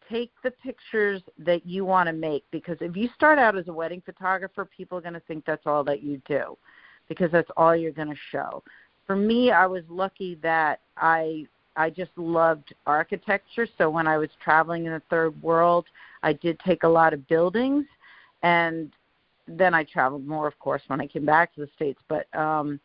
Take 0.09 0.31
the 0.43 0.49
pictures 0.49 1.21
that 1.37 1.67
you 1.67 1.85
want 1.85 2.07
to 2.07 2.13
make 2.13 2.43
because 2.49 2.77
if 2.81 2.97
you 2.97 3.09
start 3.15 3.37
out 3.37 3.55
as 3.55 3.67
a 3.67 3.73
wedding 3.73 4.01
photographer, 4.03 4.65
people 4.65 4.97
are 4.97 5.01
going 5.01 5.13
to 5.13 5.27
think 5.27 5.45
that's 5.45 5.67
all 5.67 5.83
that 5.83 6.01
you 6.01 6.19
do 6.27 6.57
because 7.07 7.31
that's 7.31 7.51
all 7.57 7.75
you're 7.75 7.91
going 7.91 8.09
to 8.09 8.21
show. 8.31 8.63
For 9.05 9.15
me, 9.15 9.51
I 9.51 9.67
was 9.67 9.83
lucky 9.87 10.39
that 10.41 10.79
I 10.97 11.45
I 11.75 11.89
just 11.89 12.11
loved 12.17 12.73
architecture. 12.85 13.67
So 13.77 13.89
when 13.89 14.07
I 14.07 14.17
was 14.17 14.29
traveling 14.43 14.85
in 14.85 14.93
the 14.93 15.01
third 15.09 15.41
world, 15.41 15.85
I 16.21 16.33
did 16.33 16.59
take 16.59 16.83
a 16.83 16.87
lot 16.87 17.13
of 17.13 17.27
buildings, 17.27 17.85
and 18.43 18.91
then 19.47 19.73
I 19.73 19.83
traveled 19.83 20.25
more, 20.25 20.47
of 20.47 20.57
course, 20.59 20.81
when 20.87 21.01
I 21.01 21.07
came 21.07 21.25
back 21.25 21.53
to 21.55 21.61
the 21.61 21.69
states. 21.75 21.99
But 22.07 22.33
um, 22.35 22.79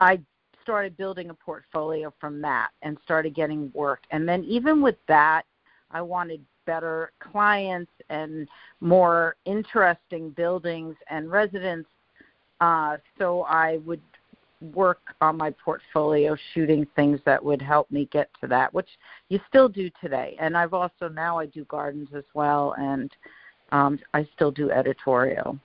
I 0.00 0.20
started 0.62 0.96
building 0.96 1.30
a 1.30 1.34
portfolio 1.34 2.12
from 2.20 2.40
that 2.42 2.70
and 2.82 2.98
started 3.04 3.34
getting 3.34 3.70
work. 3.74 4.00
And 4.10 4.28
then 4.28 4.44
even 4.44 4.82
with 4.82 4.96
that, 5.08 5.42
I 5.90 6.02
wanted 6.02 6.44
better 6.66 7.10
clients 7.18 7.90
and 8.10 8.48
more 8.80 9.36
interesting 9.44 10.30
buildings 10.30 10.94
and 11.08 11.30
residents. 11.30 11.88
Uh, 12.60 12.98
so 13.18 13.42
I 13.42 13.78
would 13.78 14.02
work 14.60 15.00
on 15.20 15.36
my 15.36 15.50
portfolio 15.64 16.36
shooting 16.52 16.86
things 16.94 17.18
that 17.24 17.42
would 17.42 17.62
help 17.62 17.90
me 17.90 18.08
get 18.12 18.28
to 18.40 18.46
that 18.46 18.72
which 18.74 18.88
you 19.28 19.40
still 19.48 19.68
do 19.68 19.90
today. 20.00 20.36
And 20.38 20.56
i've 20.56 20.74
also 20.74 21.08
now 21.08 21.38
i 21.38 21.46
do 21.46 21.64
gardens 21.64 22.08
as 22.14 22.24
well 22.34 22.74
and 22.78 23.10
um, 23.72 23.98
i 24.14 24.28
still 24.34 24.50
do 24.50 24.70
editorial. 24.70 25.58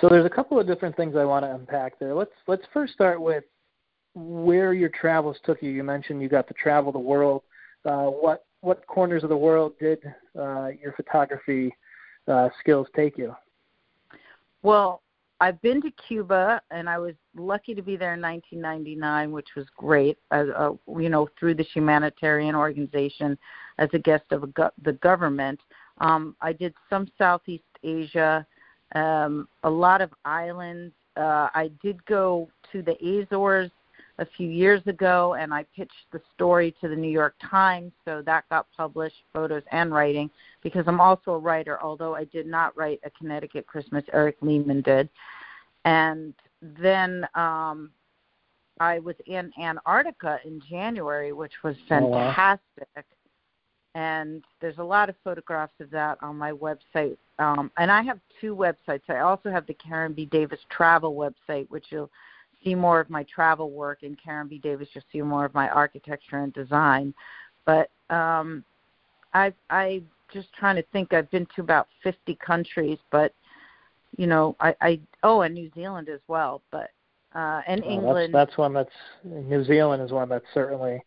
So 0.00 0.08
there's 0.08 0.24
a 0.24 0.30
couple 0.30 0.58
of 0.58 0.66
different 0.66 0.96
things 0.96 1.16
i 1.16 1.24
want 1.24 1.44
to 1.44 1.54
unpack 1.54 1.98
there. 1.98 2.14
Let's 2.14 2.32
let's 2.46 2.64
first 2.72 2.94
start 2.94 3.20
with 3.20 3.44
where 4.14 4.72
your 4.72 4.88
travels 4.88 5.36
took 5.44 5.62
you. 5.62 5.70
You 5.70 5.84
mentioned 5.84 6.20
you 6.20 6.28
got 6.28 6.48
to 6.48 6.54
travel 6.54 6.92
the 6.92 6.98
world. 6.98 7.42
Uh, 7.84 8.06
what 8.06 8.44
what 8.62 8.86
corners 8.86 9.22
of 9.22 9.28
the 9.28 9.36
world 9.36 9.72
did 9.78 9.98
uh, 10.38 10.68
your 10.82 10.92
photography 10.96 11.74
uh, 12.28 12.48
skills 12.58 12.86
take 12.94 13.16
you? 13.16 13.34
Well 14.62 15.02
I've 15.40 15.60
been 15.62 15.80
to 15.82 15.90
Cuba, 15.92 16.60
and 16.70 16.88
I 16.88 16.98
was 16.98 17.14
lucky 17.34 17.74
to 17.74 17.82
be 17.82 17.96
there 17.96 18.14
in 18.14 18.20
1999, 18.20 19.32
which 19.32 19.48
was 19.56 19.66
great. 19.76 20.18
As 20.30 20.48
uh, 20.54 20.72
you 20.98 21.08
know, 21.08 21.28
through 21.38 21.54
this 21.54 21.68
humanitarian 21.72 22.54
organization, 22.54 23.38
as 23.78 23.88
a 23.94 23.98
guest 23.98 24.24
of 24.30 24.42
a 24.42 24.48
go- 24.48 24.70
the 24.82 24.92
government. 24.94 25.60
Um, 25.98 26.36
I 26.40 26.52
did 26.52 26.74
some 26.88 27.08
Southeast 27.18 27.64
Asia, 27.82 28.46
um, 28.94 29.48
a 29.64 29.70
lot 29.70 30.00
of 30.02 30.10
islands. 30.24 30.94
Uh, 31.16 31.48
I 31.54 31.70
did 31.82 32.04
go 32.06 32.48
to 32.72 32.82
the 32.82 32.96
Azores 33.02 33.70
a 34.20 34.26
few 34.36 34.48
years 34.48 34.82
ago, 34.86 35.34
and 35.34 35.52
I 35.52 35.64
pitched 35.74 36.06
the 36.12 36.20
story 36.34 36.74
to 36.80 36.88
the 36.88 36.94
New 36.94 37.10
York 37.10 37.34
Times, 37.50 37.90
so 38.04 38.22
that 38.26 38.44
got 38.50 38.66
published, 38.76 39.16
photos 39.32 39.62
and 39.72 39.92
writing, 39.92 40.30
because 40.62 40.84
I'm 40.86 41.00
also 41.00 41.32
a 41.32 41.38
writer, 41.38 41.82
although 41.82 42.14
I 42.14 42.24
did 42.24 42.46
not 42.46 42.76
write 42.76 43.00
a 43.02 43.10
Connecticut 43.10 43.66
Christmas. 43.66 44.04
Eric 44.12 44.36
Lehman 44.42 44.82
did, 44.82 45.08
and 45.84 46.34
then 46.60 47.26
um, 47.34 47.90
I 48.78 48.98
was 48.98 49.16
in 49.26 49.50
Antarctica 49.60 50.38
in 50.44 50.62
January, 50.68 51.32
which 51.32 51.52
was 51.64 51.76
fantastic. 51.88 52.62
Oh, 52.78 52.84
wow. 52.96 53.02
And 53.96 54.44
there's 54.60 54.78
a 54.78 54.84
lot 54.84 55.08
of 55.08 55.16
photographs 55.24 55.72
of 55.80 55.90
that 55.90 56.16
on 56.22 56.36
my 56.36 56.52
website. 56.52 57.16
Um, 57.40 57.72
and 57.76 57.90
I 57.90 58.02
have 58.02 58.20
two 58.40 58.54
websites. 58.54 59.02
I 59.08 59.18
also 59.18 59.50
have 59.50 59.66
the 59.66 59.74
Karen 59.74 60.12
B. 60.12 60.26
Davis 60.26 60.60
travel 60.70 61.14
website, 61.14 61.68
which 61.70 61.86
you'll 61.90 62.10
see 62.64 62.74
more 62.74 63.00
of 63.00 63.10
my 63.10 63.24
travel 63.24 63.70
work 63.70 64.02
in 64.02 64.16
Karen 64.16 64.48
B. 64.48 64.58
Davis. 64.58 64.88
You'll 64.92 65.04
see 65.12 65.22
more 65.22 65.44
of 65.44 65.54
my 65.54 65.68
architecture 65.68 66.38
and 66.38 66.52
design. 66.52 67.14
But 67.64 67.90
um, 68.10 68.64
I 69.34 69.52
I 69.68 70.02
just 70.32 70.52
trying 70.52 70.76
to 70.76 70.84
think. 70.92 71.12
I've 71.12 71.30
been 71.30 71.46
to 71.56 71.60
about 71.62 71.88
50 72.02 72.36
countries, 72.44 72.98
but 73.10 73.34
you 74.16 74.26
know, 74.26 74.56
I, 74.60 74.74
I 74.80 75.00
oh, 75.22 75.42
and 75.42 75.54
New 75.54 75.70
Zealand 75.74 76.08
as 76.08 76.20
well. 76.28 76.62
But 76.70 76.90
uh, 77.34 77.62
and 77.66 77.82
well, 77.82 77.90
England. 77.90 78.34
That's, 78.34 78.50
that's 78.50 78.58
one 78.58 78.72
that's 78.72 78.90
New 79.24 79.64
Zealand 79.64 80.02
is 80.02 80.12
one 80.12 80.28
that 80.30 80.42
certainly 80.52 81.02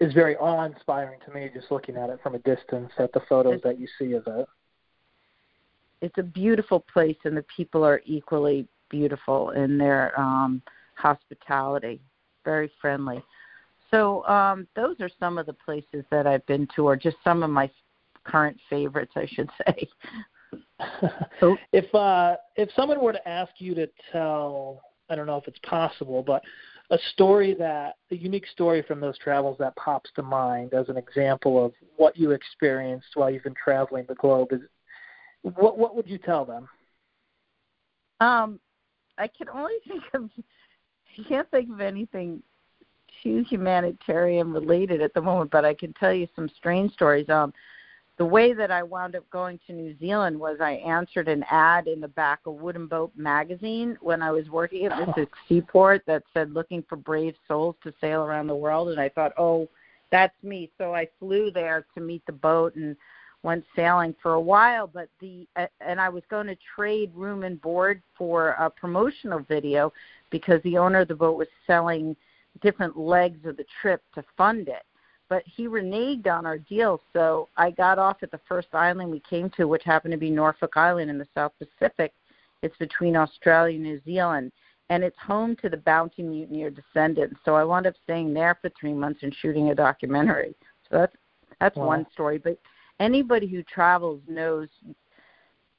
is 0.00 0.14
very 0.14 0.36
awe-inspiring 0.36 1.18
to 1.26 1.32
me. 1.32 1.50
Just 1.52 1.70
looking 1.70 1.96
at 1.96 2.10
it 2.10 2.20
from 2.22 2.34
a 2.34 2.38
distance, 2.38 2.92
at 2.98 3.12
the 3.12 3.20
photos 3.28 3.54
it's, 3.54 3.64
that 3.64 3.80
you 3.80 3.88
see 3.98 4.12
of 4.12 4.26
it. 4.26 4.46
It's 6.00 6.18
a 6.18 6.22
beautiful 6.22 6.80
place, 6.80 7.16
and 7.24 7.36
the 7.36 7.44
people 7.54 7.84
are 7.84 8.00
equally 8.06 8.68
beautiful 8.88 9.50
in 9.50 9.76
their 9.78 10.18
um, 10.18 10.62
hospitality, 10.98 12.00
very 12.44 12.70
friendly. 12.80 13.22
So 13.90 14.26
um, 14.26 14.66
those 14.76 14.96
are 15.00 15.10
some 15.18 15.38
of 15.38 15.46
the 15.46 15.54
places 15.54 16.04
that 16.10 16.26
I've 16.26 16.46
been 16.46 16.68
to, 16.76 16.86
or 16.86 16.96
just 16.96 17.16
some 17.24 17.42
of 17.42 17.50
my 17.50 17.70
current 18.24 18.58
favorites, 18.68 19.12
I 19.16 19.26
should 19.26 19.48
say. 19.66 19.88
so, 21.40 21.56
if 21.72 21.92
uh, 21.94 22.36
if 22.56 22.68
someone 22.76 23.00
were 23.00 23.12
to 23.12 23.28
ask 23.28 23.52
you 23.58 23.74
to 23.74 23.88
tell, 24.12 24.80
I 25.08 25.14
don't 25.14 25.26
know 25.26 25.36
if 25.36 25.48
it's 25.48 25.58
possible, 25.60 26.22
but 26.22 26.42
a 26.90 26.98
story 27.12 27.54
that 27.54 27.96
a 28.10 28.16
unique 28.16 28.46
story 28.46 28.82
from 28.82 29.00
those 29.00 29.18
travels 29.18 29.56
that 29.58 29.76
pops 29.76 30.10
to 30.16 30.22
mind 30.22 30.72
as 30.72 30.88
an 30.88 30.96
example 30.96 31.64
of 31.64 31.72
what 31.96 32.16
you 32.16 32.30
experienced 32.30 33.08
while 33.14 33.30
you've 33.30 33.42
been 33.42 33.54
traveling 33.62 34.04
the 34.08 34.14
globe 34.14 34.48
is 34.52 34.60
what 35.42 35.78
what 35.78 35.94
would 35.94 36.08
you 36.08 36.18
tell 36.18 36.44
them? 36.44 36.68
Um, 38.20 38.58
I 39.18 39.28
can 39.28 39.48
only 39.48 39.74
think 39.88 40.02
of 40.14 40.30
I 41.18 41.28
can't 41.28 41.50
think 41.50 41.70
of 41.70 41.80
anything 41.80 42.42
too 43.22 43.44
humanitarian 43.48 44.52
related 44.52 45.00
at 45.00 45.14
the 45.14 45.22
moment, 45.22 45.50
but 45.50 45.64
I 45.64 45.74
can 45.74 45.92
tell 45.94 46.12
you 46.12 46.28
some 46.36 46.48
strange 46.56 46.92
stories. 46.92 47.28
Um, 47.28 47.52
the 48.18 48.24
way 48.24 48.52
that 48.52 48.70
I 48.70 48.82
wound 48.82 49.14
up 49.14 49.28
going 49.30 49.60
to 49.66 49.72
New 49.72 49.96
Zealand 49.98 50.38
was 50.38 50.58
I 50.60 50.72
answered 50.72 51.28
an 51.28 51.44
ad 51.50 51.86
in 51.86 52.00
the 52.00 52.08
back 52.08 52.40
of 52.46 52.54
Wooden 52.54 52.88
Boat 52.88 53.12
magazine 53.16 53.96
when 54.00 54.22
I 54.22 54.32
was 54.32 54.48
working 54.48 54.86
at 54.86 55.14
this 55.14 55.28
seaport 55.48 56.02
that 56.06 56.24
said 56.34 56.52
looking 56.52 56.84
for 56.88 56.96
brave 56.96 57.34
souls 57.46 57.76
to 57.84 57.92
sail 58.00 58.22
around 58.22 58.48
the 58.48 58.56
world 58.56 58.88
and 58.88 59.00
I 59.00 59.08
thought, 59.08 59.32
"Oh, 59.38 59.68
that's 60.10 60.34
me." 60.42 60.70
So 60.78 60.94
I 60.94 61.08
flew 61.20 61.52
there 61.52 61.86
to 61.94 62.00
meet 62.00 62.26
the 62.26 62.32
boat 62.32 62.74
and 62.74 62.96
went 63.42 63.64
sailing 63.76 64.14
for 64.20 64.34
a 64.34 64.40
while, 64.40 64.86
but 64.86 65.08
the 65.20 65.46
uh, 65.56 65.66
and 65.80 66.00
I 66.00 66.08
was 66.08 66.22
going 66.28 66.46
to 66.48 66.56
trade 66.74 67.12
room 67.14 67.44
and 67.44 67.60
board 67.60 68.02
for 68.16 68.50
a 68.50 68.68
promotional 68.68 69.40
video 69.40 69.92
because 70.30 70.60
the 70.62 70.76
owner 70.76 71.00
of 71.00 71.08
the 71.08 71.14
boat 71.14 71.38
was 71.38 71.48
selling 71.66 72.16
different 72.60 72.98
legs 72.98 73.38
of 73.44 73.56
the 73.56 73.64
trip 73.80 74.02
to 74.14 74.24
fund 74.36 74.68
it. 74.68 74.82
But 75.28 75.42
he 75.44 75.68
reneged 75.68 76.26
on 76.26 76.46
our 76.46 76.58
deal, 76.58 77.00
so 77.12 77.48
I 77.56 77.70
got 77.70 77.98
off 77.98 78.22
at 78.22 78.30
the 78.30 78.40
first 78.48 78.68
island 78.72 79.10
we 79.10 79.20
came 79.20 79.50
to, 79.50 79.68
which 79.68 79.84
happened 79.84 80.12
to 80.12 80.18
be 80.18 80.30
Norfolk 80.30 80.76
Island 80.76 81.10
in 81.10 81.18
the 81.18 81.28
South 81.34 81.52
Pacific. 81.58 82.12
It's 82.62 82.76
between 82.78 83.14
Australia 83.14 83.74
and 83.74 83.84
New 83.84 84.00
Zealand, 84.04 84.52
and 84.88 85.04
it's 85.04 85.18
home 85.18 85.54
to 85.56 85.68
the 85.68 85.76
Bounty 85.76 86.22
Mutineer 86.22 86.70
descendants. 86.70 87.38
So 87.44 87.54
I 87.54 87.62
wound 87.62 87.86
up 87.86 87.94
staying 88.04 88.32
there 88.32 88.58
for 88.60 88.70
three 88.70 88.94
months 88.94 89.20
and 89.22 89.34
shooting 89.40 89.68
a 89.68 89.74
documentary. 89.74 90.56
So 90.90 90.98
that's 90.98 91.16
that's 91.60 91.76
wow. 91.76 91.86
one 91.86 92.06
story. 92.12 92.38
But 92.38 92.58
anybody 93.00 93.46
who 93.46 93.62
travels 93.62 94.20
knows 94.28 94.68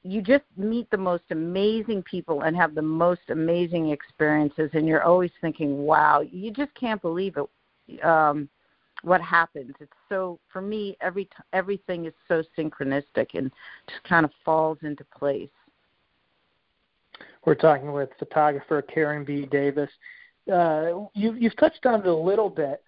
you 0.02 0.22
just 0.22 0.44
meet 0.56 0.90
the 0.90 0.96
most 0.96 1.24
amazing 1.30 2.02
people 2.02 2.42
and 2.42 2.56
have 2.56 2.74
the 2.74 2.82
most 2.82 3.20
amazing 3.28 3.90
experiences 3.90 4.70
and 4.72 4.86
you're 4.86 5.02
always 5.02 5.30
thinking 5.40 5.84
wow 5.84 6.20
you 6.20 6.50
just 6.50 6.74
can't 6.74 7.02
believe 7.02 7.36
it 7.36 8.04
um 8.04 8.48
what 9.02 9.20
happens. 9.20 9.74
It's 9.80 9.92
so 10.08 10.38
for 10.52 10.60
me 10.60 10.96
every 11.00 11.24
t- 11.24 11.30
everything 11.52 12.06
is 12.06 12.14
so 12.28 12.42
synchronistic 12.56 13.34
and 13.34 13.50
just 13.88 14.02
kind 14.04 14.24
of 14.24 14.30
falls 14.44 14.78
into 14.82 15.04
place. 15.04 15.48
We're 17.44 17.54
talking 17.54 17.92
with 17.92 18.10
photographer 18.18 18.82
karen 18.82 19.24
b. 19.24 19.46
Davis. 19.46 19.90
Uh, 20.50 21.06
you, 21.14 21.34
you've 21.34 21.56
touched 21.56 21.86
on 21.86 22.00
it 22.00 22.06
a 22.06 22.14
little 22.14 22.50
bit 22.50 22.82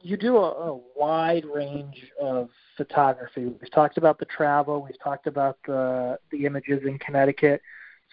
you 0.00 0.16
do 0.16 0.36
a, 0.36 0.72
a 0.72 0.80
wide 0.96 1.44
range 1.44 2.06
of 2.20 2.48
photography. 2.76 3.46
We've 3.46 3.70
talked 3.72 3.98
about 3.98 4.18
the 4.18 4.24
travel. 4.24 4.82
We've 4.82 5.00
talked 5.02 5.26
about 5.26 5.58
the 5.66 6.18
the 6.30 6.46
images 6.46 6.82
in 6.86 6.98
Connecticut. 6.98 7.60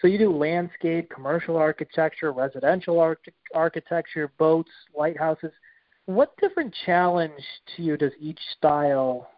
So 0.00 0.08
you 0.08 0.18
do 0.18 0.30
landscape, 0.30 1.08
commercial 1.08 1.56
architecture, 1.56 2.32
residential 2.32 3.00
arch- 3.00 3.28
architecture, 3.54 4.30
boats, 4.38 4.70
lighthouses. 4.94 5.52
What 6.04 6.36
different 6.38 6.74
challenge 6.84 7.42
to 7.74 7.82
you 7.82 7.96
does 7.96 8.12
each 8.20 8.38
style 8.58 9.30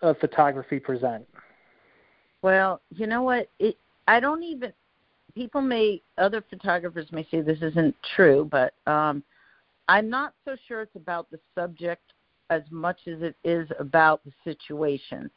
of 0.00 0.16
photography 0.18 0.78
present? 0.78 1.26
Well, 2.42 2.80
you 2.90 3.08
know 3.08 3.22
what? 3.22 3.48
It, 3.58 3.76
I 4.06 4.20
don't 4.20 4.42
even. 4.42 4.72
People 5.34 5.60
may, 5.60 6.02
other 6.16 6.42
photographers 6.48 7.06
may 7.12 7.26
say 7.30 7.42
this 7.42 7.58
isn't 7.60 7.94
true, 8.16 8.48
but 8.50 8.74
um, 8.90 9.22
I'm 9.88 10.10
not 10.10 10.34
so 10.44 10.56
sure 10.66 10.82
it's 10.82 10.96
about 10.96 11.30
the 11.30 11.40
subject 11.54 12.12
as 12.50 12.62
much 12.70 13.00
as 13.06 13.22
it 13.22 13.36
is 13.44 13.68
about 13.78 14.20
the 14.24 14.32
situation 14.44 15.30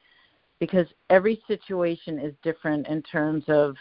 because 0.59 0.87
every 1.09 1.41
situation 1.47 2.19
is 2.19 2.33
different 2.43 2.87
in 2.87 3.01
terms 3.01 3.43
of 3.47 3.75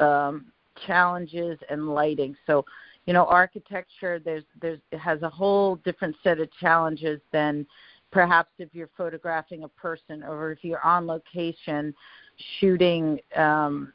um, 0.00 0.46
challenges 0.86 1.58
and 1.70 1.88
lighting. 1.88 2.36
So, 2.46 2.64
you 3.06 3.12
know, 3.14 3.24
architecture 3.24 4.18
there's 4.18 4.44
there's 4.60 4.80
it 4.92 4.98
has 4.98 5.22
a 5.22 5.30
whole 5.30 5.76
different 5.76 6.14
set 6.22 6.40
of 6.40 6.48
challenges 6.60 7.20
than 7.32 7.66
perhaps 8.10 8.50
if 8.58 8.68
you're 8.72 8.90
photographing 8.96 9.64
a 9.64 9.68
person 9.68 10.22
or 10.22 10.52
if 10.52 10.62
you're 10.62 10.84
on 10.84 11.06
location 11.06 11.94
shooting 12.60 13.18
um, 13.36 13.92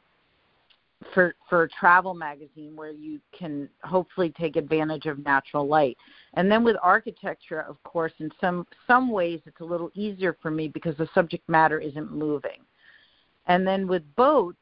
for 1.12 1.34
for 1.48 1.64
a 1.64 1.68
travel 1.68 2.14
magazine 2.14 2.74
where 2.74 2.90
you 2.90 3.20
can 3.36 3.68
hopefully 3.82 4.32
take 4.38 4.56
advantage 4.56 5.06
of 5.06 5.24
natural 5.24 5.66
light. 5.66 5.96
And 6.34 6.50
then 6.50 6.64
with 6.64 6.76
architecture, 6.82 7.62
of 7.62 7.82
course, 7.82 8.12
in 8.18 8.30
some 8.40 8.66
some 8.86 9.10
ways 9.10 9.40
it's 9.46 9.60
a 9.60 9.64
little 9.64 9.90
easier 9.94 10.36
for 10.40 10.50
me 10.50 10.68
because 10.68 10.96
the 10.96 11.08
subject 11.14 11.48
matter 11.48 11.78
isn't 11.78 12.12
moving. 12.12 12.60
And 13.46 13.66
then 13.66 13.86
with 13.86 14.02
boats, 14.16 14.58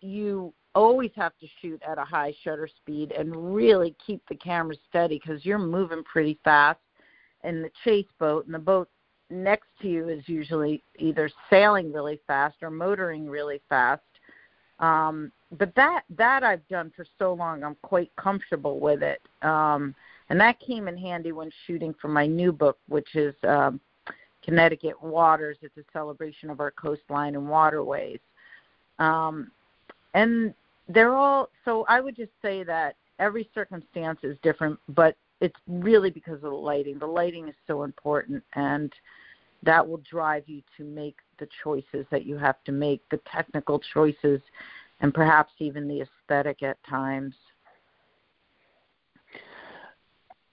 you 0.00 0.54
always 0.74 1.10
have 1.16 1.32
to 1.38 1.46
shoot 1.60 1.82
at 1.86 1.98
a 1.98 2.04
high 2.04 2.34
shutter 2.42 2.68
speed 2.68 3.12
and 3.12 3.54
really 3.54 3.94
keep 4.04 4.22
the 4.28 4.34
camera 4.34 4.74
steady 4.88 5.20
because 5.22 5.44
you're 5.44 5.58
moving 5.58 6.02
pretty 6.04 6.38
fast 6.44 6.80
in 7.44 7.60
the 7.60 7.70
chase 7.84 8.06
boat 8.18 8.46
and 8.46 8.54
the 8.54 8.58
boat 8.58 8.88
next 9.28 9.68
to 9.80 9.88
you 9.88 10.08
is 10.08 10.22
usually 10.28 10.82
either 10.98 11.30
sailing 11.50 11.92
really 11.92 12.20
fast 12.26 12.56
or 12.62 12.70
motoring 12.70 13.28
really 13.28 13.60
fast 13.68 14.02
um 14.82 15.32
but 15.58 15.74
that 15.74 16.02
that 16.16 16.42
I've 16.42 16.66
done 16.68 16.92
for 16.94 17.04
so 17.18 17.34
long, 17.34 17.62
I'm 17.62 17.76
quite 17.82 18.10
comfortable 18.16 18.80
with 18.80 19.02
it. 19.02 19.20
Um, 19.42 19.94
and 20.28 20.40
that 20.40 20.58
came 20.60 20.88
in 20.88 20.96
handy 20.96 21.32
when 21.32 21.50
shooting 21.66 21.94
for 22.00 22.08
my 22.08 22.26
new 22.26 22.52
book, 22.52 22.78
which 22.88 23.14
is 23.14 23.34
um, 23.46 23.80
Connecticut 24.42 25.02
Waters. 25.02 25.58
It's 25.60 25.76
a 25.76 25.84
celebration 25.92 26.48
of 26.48 26.60
our 26.60 26.70
coastline 26.70 27.34
and 27.34 27.48
waterways. 27.48 28.20
Um, 28.98 29.50
and 30.14 30.54
they're 30.88 31.14
all 31.14 31.50
so. 31.64 31.84
I 31.88 32.00
would 32.00 32.16
just 32.16 32.32
say 32.40 32.62
that 32.64 32.96
every 33.18 33.48
circumstance 33.54 34.20
is 34.22 34.36
different, 34.42 34.78
but 34.88 35.16
it's 35.40 35.58
really 35.66 36.10
because 36.10 36.36
of 36.36 36.42
the 36.42 36.48
lighting. 36.50 36.98
The 36.98 37.06
lighting 37.06 37.48
is 37.48 37.54
so 37.66 37.82
important, 37.82 38.42
and 38.54 38.92
that 39.64 39.86
will 39.86 40.00
drive 40.10 40.44
you 40.46 40.62
to 40.76 40.84
make 40.84 41.16
the 41.38 41.48
choices 41.62 42.06
that 42.10 42.26
you 42.26 42.36
have 42.36 42.62
to 42.64 42.72
make, 42.72 43.00
the 43.10 43.20
technical 43.30 43.80
choices 43.92 44.40
and 45.00 45.12
perhaps 45.12 45.52
even 45.58 45.88
the 45.88 46.02
aesthetic 46.02 46.62
at 46.62 46.82
times. 46.84 47.34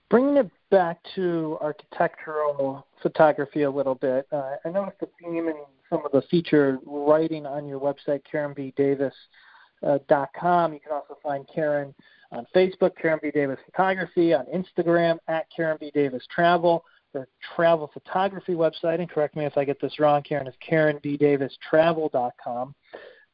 Bringing 0.09 0.37
it 0.37 0.49
back 0.71 0.99
to 1.15 1.57
architectural 1.61 2.87
photography 3.01 3.63
a 3.63 3.69
little 3.69 3.95
bit, 3.95 4.27
uh, 4.31 4.55
I 4.65 4.69
noticed 4.69 4.99
the 4.99 5.09
theme 5.21 5.47
in 5.47 5.55
some 5.89 6.05
of 6.05 6.11
the 6.11 6.21
featured 6.29 6.79
writing 6.85 7.45
on 7.45 7.65
your 7.67 7.79
website, 7.79 8.21
KarenBDavis.com. 8.33 10.73
You 10.73 10.79
can 10.79 10.91
also 10.91 11.17
find 11.21 11.47
Karen 11.53 11.93
on 12.31 12.47
Facebook, 12.55 12.91
Karen 12.99 13.19
B. 13.21 13.29
Davis 13.31 13.59
Photography, 13.65 14.33
on 14.33 14.45
Instagram, 14.47 15.19
at 15.27 15.45
Karen 15.55 15.77
B. 15.79 15.91
Davis 15.93 16.23
Travel. 16.33 16.83
Her 17.13 17.27
travel 17.55 17.89
photography 17.91 18.53
website, 18.53 18.99
and 18.99 19.09
correct 19.09 19.35
me 19.35 19.45
if 19.45 19.57
I 19.57 19.65
get 19.65 19.81
this 19.81 19.99
wrong, 19.99 20.21
Karen, 20.21 20.47
is 20.47 20.53
KarenBDavisTravel.com. 20.69 22.75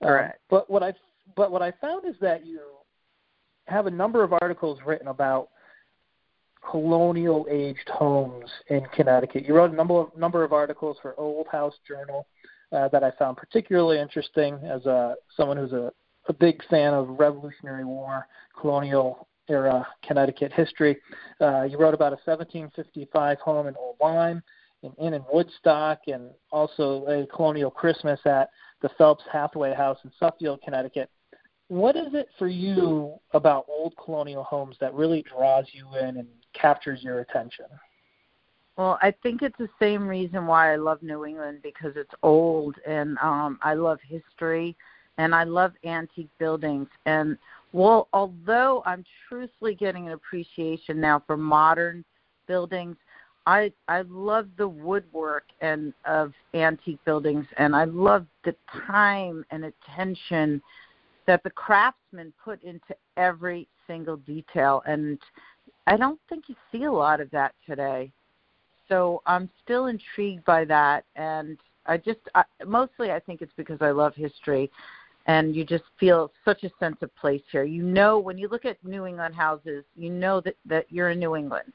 All 0.02 0.12
right. 0.12 0.26
Uh, 0.26 0.32
but 0.50 0.70
what 0.70 0.84
I 0.84 0.94
but 1.36 1.52
what 1.52 1.62
I 1.62 1.72
found 1.82 2.06
is 2.06 2.16
that 2.22 2.46
you 2.46 2.62
have 3.68 3.88
a 3.88 3.92
number 3.92 4.24
of 4.24 4.34
articles 4.34 4.80
written 4.86 5.08
about 5.08 5.50
colonial 6.70 7.48
aged 7.50 7.90
homes 7.90 8.50
in 8.70 8.86
Connecticut. 8.96 9.46
You 9.46 9.56
wrote 9.56 9.72
a 9.72 9.76
number 9.76 9.96
of 9.96 10.18
number 10.18 10.44
of 10.44 10.54
articles 10.54 10.98
for 11.02 11.20
Old 11.20 11.48
House 11.48 11.76
Journal 11.88 12.28
uh, 12.72 12.88
that 12.90 13.04
I 13.04 13.12
found 13.12 13.38
particularly 13.38 14.00
interesting 14.00 14.60
as 14.64 14.86
a 14.86 15.16
someone 15.36 15.58
who's 15.58 15.74
a, 15.74 15.92
a 16.28 16.34
big 16.34 16.62
fan 16.70 16.94
of 16.94 17.20
Revolutionary 17.20 17.86
War, 17.86 18.28
colonial 18.60 19.28
era 19.48 19.88
Connecticut 20.06 20.52
history. 20.54 20.98
Uh, 21.42 21.64
you 21.64 21.78
wrote 21.78 21.94
about 21.94 22.14
a 22.14 22.20
1755 22.26 23.40
home 23.40 23.68
in 23.68 23.76
Old 23.76 23.96
Lyme, 24.02 24.42
an 24.84 24.94
inn 25.00 25.14
in 25.14 25.24
Woodstock, 25.32 26.00
and 26.08 26.30
also 26.52 27.06
a 27.06 27.26
colonial 27.28 27.72
Christmas 27.72 28.20
at 28.26 28.50
the 28.82 28.90
Phelps 28.98 29.24
Hathaway 29.32 29.74
House 29.74 29.98
in 30.04 30.12
Suffield, 30.20 30.62
Connecticut. 30.64 31.10
What 31.68 31.96
is 31.96 32.14
it 32.14 32.28
for 32.38 32.48
you 32.48 33.16
about 33.32 33.66
old 33.68 33.96
colonial 34.04 34.44
homes 34.44 34.76
that 34.80 34.94
really 34.94 35.24
draws 35.24 35.66
you 35.72 35.88
in 35.98 36.18
and 36.18 36.28
captures 36.54 37.04
your 37.04 37.22
attention? 37.22 37.66
Well, 38.78 39.00
I 39.02 39.14
think 39.24 39.42
it's 39.42 39.58
the 39.58 39.70
same 39.80 40.08
reason 40.08 40.48
why 40.48 40.74
I 40.74 40.76
love 40.76 41.02
New 41.02 41.26
England 41.26 41.60
because 41.64 41.94
it's 41.96 42.14
old 42.22 42.76
and 42.86 43.18
um 43.20 43.58
I 43.62 43.74
love 43.74 44.00
history 44.06 44.76
and 45.18 45.34
I 45.34 45.44
love 45.44 45.72
antique 45.86 46.30
buildings 46.40 46.90
and 47.06 47.38
well 47.76 48.08
although 48.14 48.82
I'm 48.86 49.04
truthfully 49.28 49.76
getting 49.76 50.08
an 50.08 50.14
appreciation 50.14 51.02
now 51.02 51.22
for 51.28 51.36
modern 51.36 52.06
buildings, 52.48 52.96
I 53.46 53.72
I 53.88 54.02
love 54.08 54.48
the 54.58 54.68
woodwork 54.68 55.44
and 55.62 55.94
of 56.06 56.34
antique 56.54 57.04
buildings, 57.06 57.46
and 57.58 57.76
I 57.76 57.84
love 57.84 58.26
the 58.46 58.56
time 58.88 59.46
and 59.52 59.66
attention 59.66 60.62
that 61.28 61.44
the 61.44 61.50
craftsmen 61.50 62.32
put 62.44 62.64
into 62.64 62.96
every 63.18 63.68
single 63.88 64.18
detail. 64.18 64.82
And 64.86 65.20
I 65.88 65.98
don't 65.98 66.20
think 66.30 66.46
you 66.48 66.56
see 66.72 66.84
a 66.84 66.92
lot 66.92 67.20
of 67.20 67.30
that 67.32 67.54
today. 67.68 68.12
So 68.88 69.22
I'm 69.26 69.50
still 69.64 69.88
intrigued 69.88 70.46
by 70.46 70.66
that, 70.66 71.04
and 71.16 71.58
I 71.88 71.98
just 71.98 72.20
I, 72.36 72.44
mostly 72.66 73.12
I 73.12 73.20
think 73.20 73.42
it's 73.42 73.54
because 73.58 73.82
I 73.82 73.92
love 73.92 74.14
history, 74.16 74.72
and 75.28 75.56
you 75.56 75.64
just 75.66 75.84
feel 76.00 76.32
such 76.44 76.64
a 76.64 76.72
sense 76.80 76.98
of 77.02 77.16
place 77.16 77.42
here. 77.52 77.64
You 77.64 77.84
know, 77.84 78.20
when 78.20 78.38
you 78.38 78.48
look 78.48 78.66
at 78.66 78.84
New 78.84 79.06
England 79.06 79.36
houses, 79.36 79.84
you 79.96 80.10
know 80.10 80.42
that 80.42 80.56
that 80.66 80.86
you're 80.90 81.12
in 81.12 81.20
New 81.20 81.36
England 81.36 81.74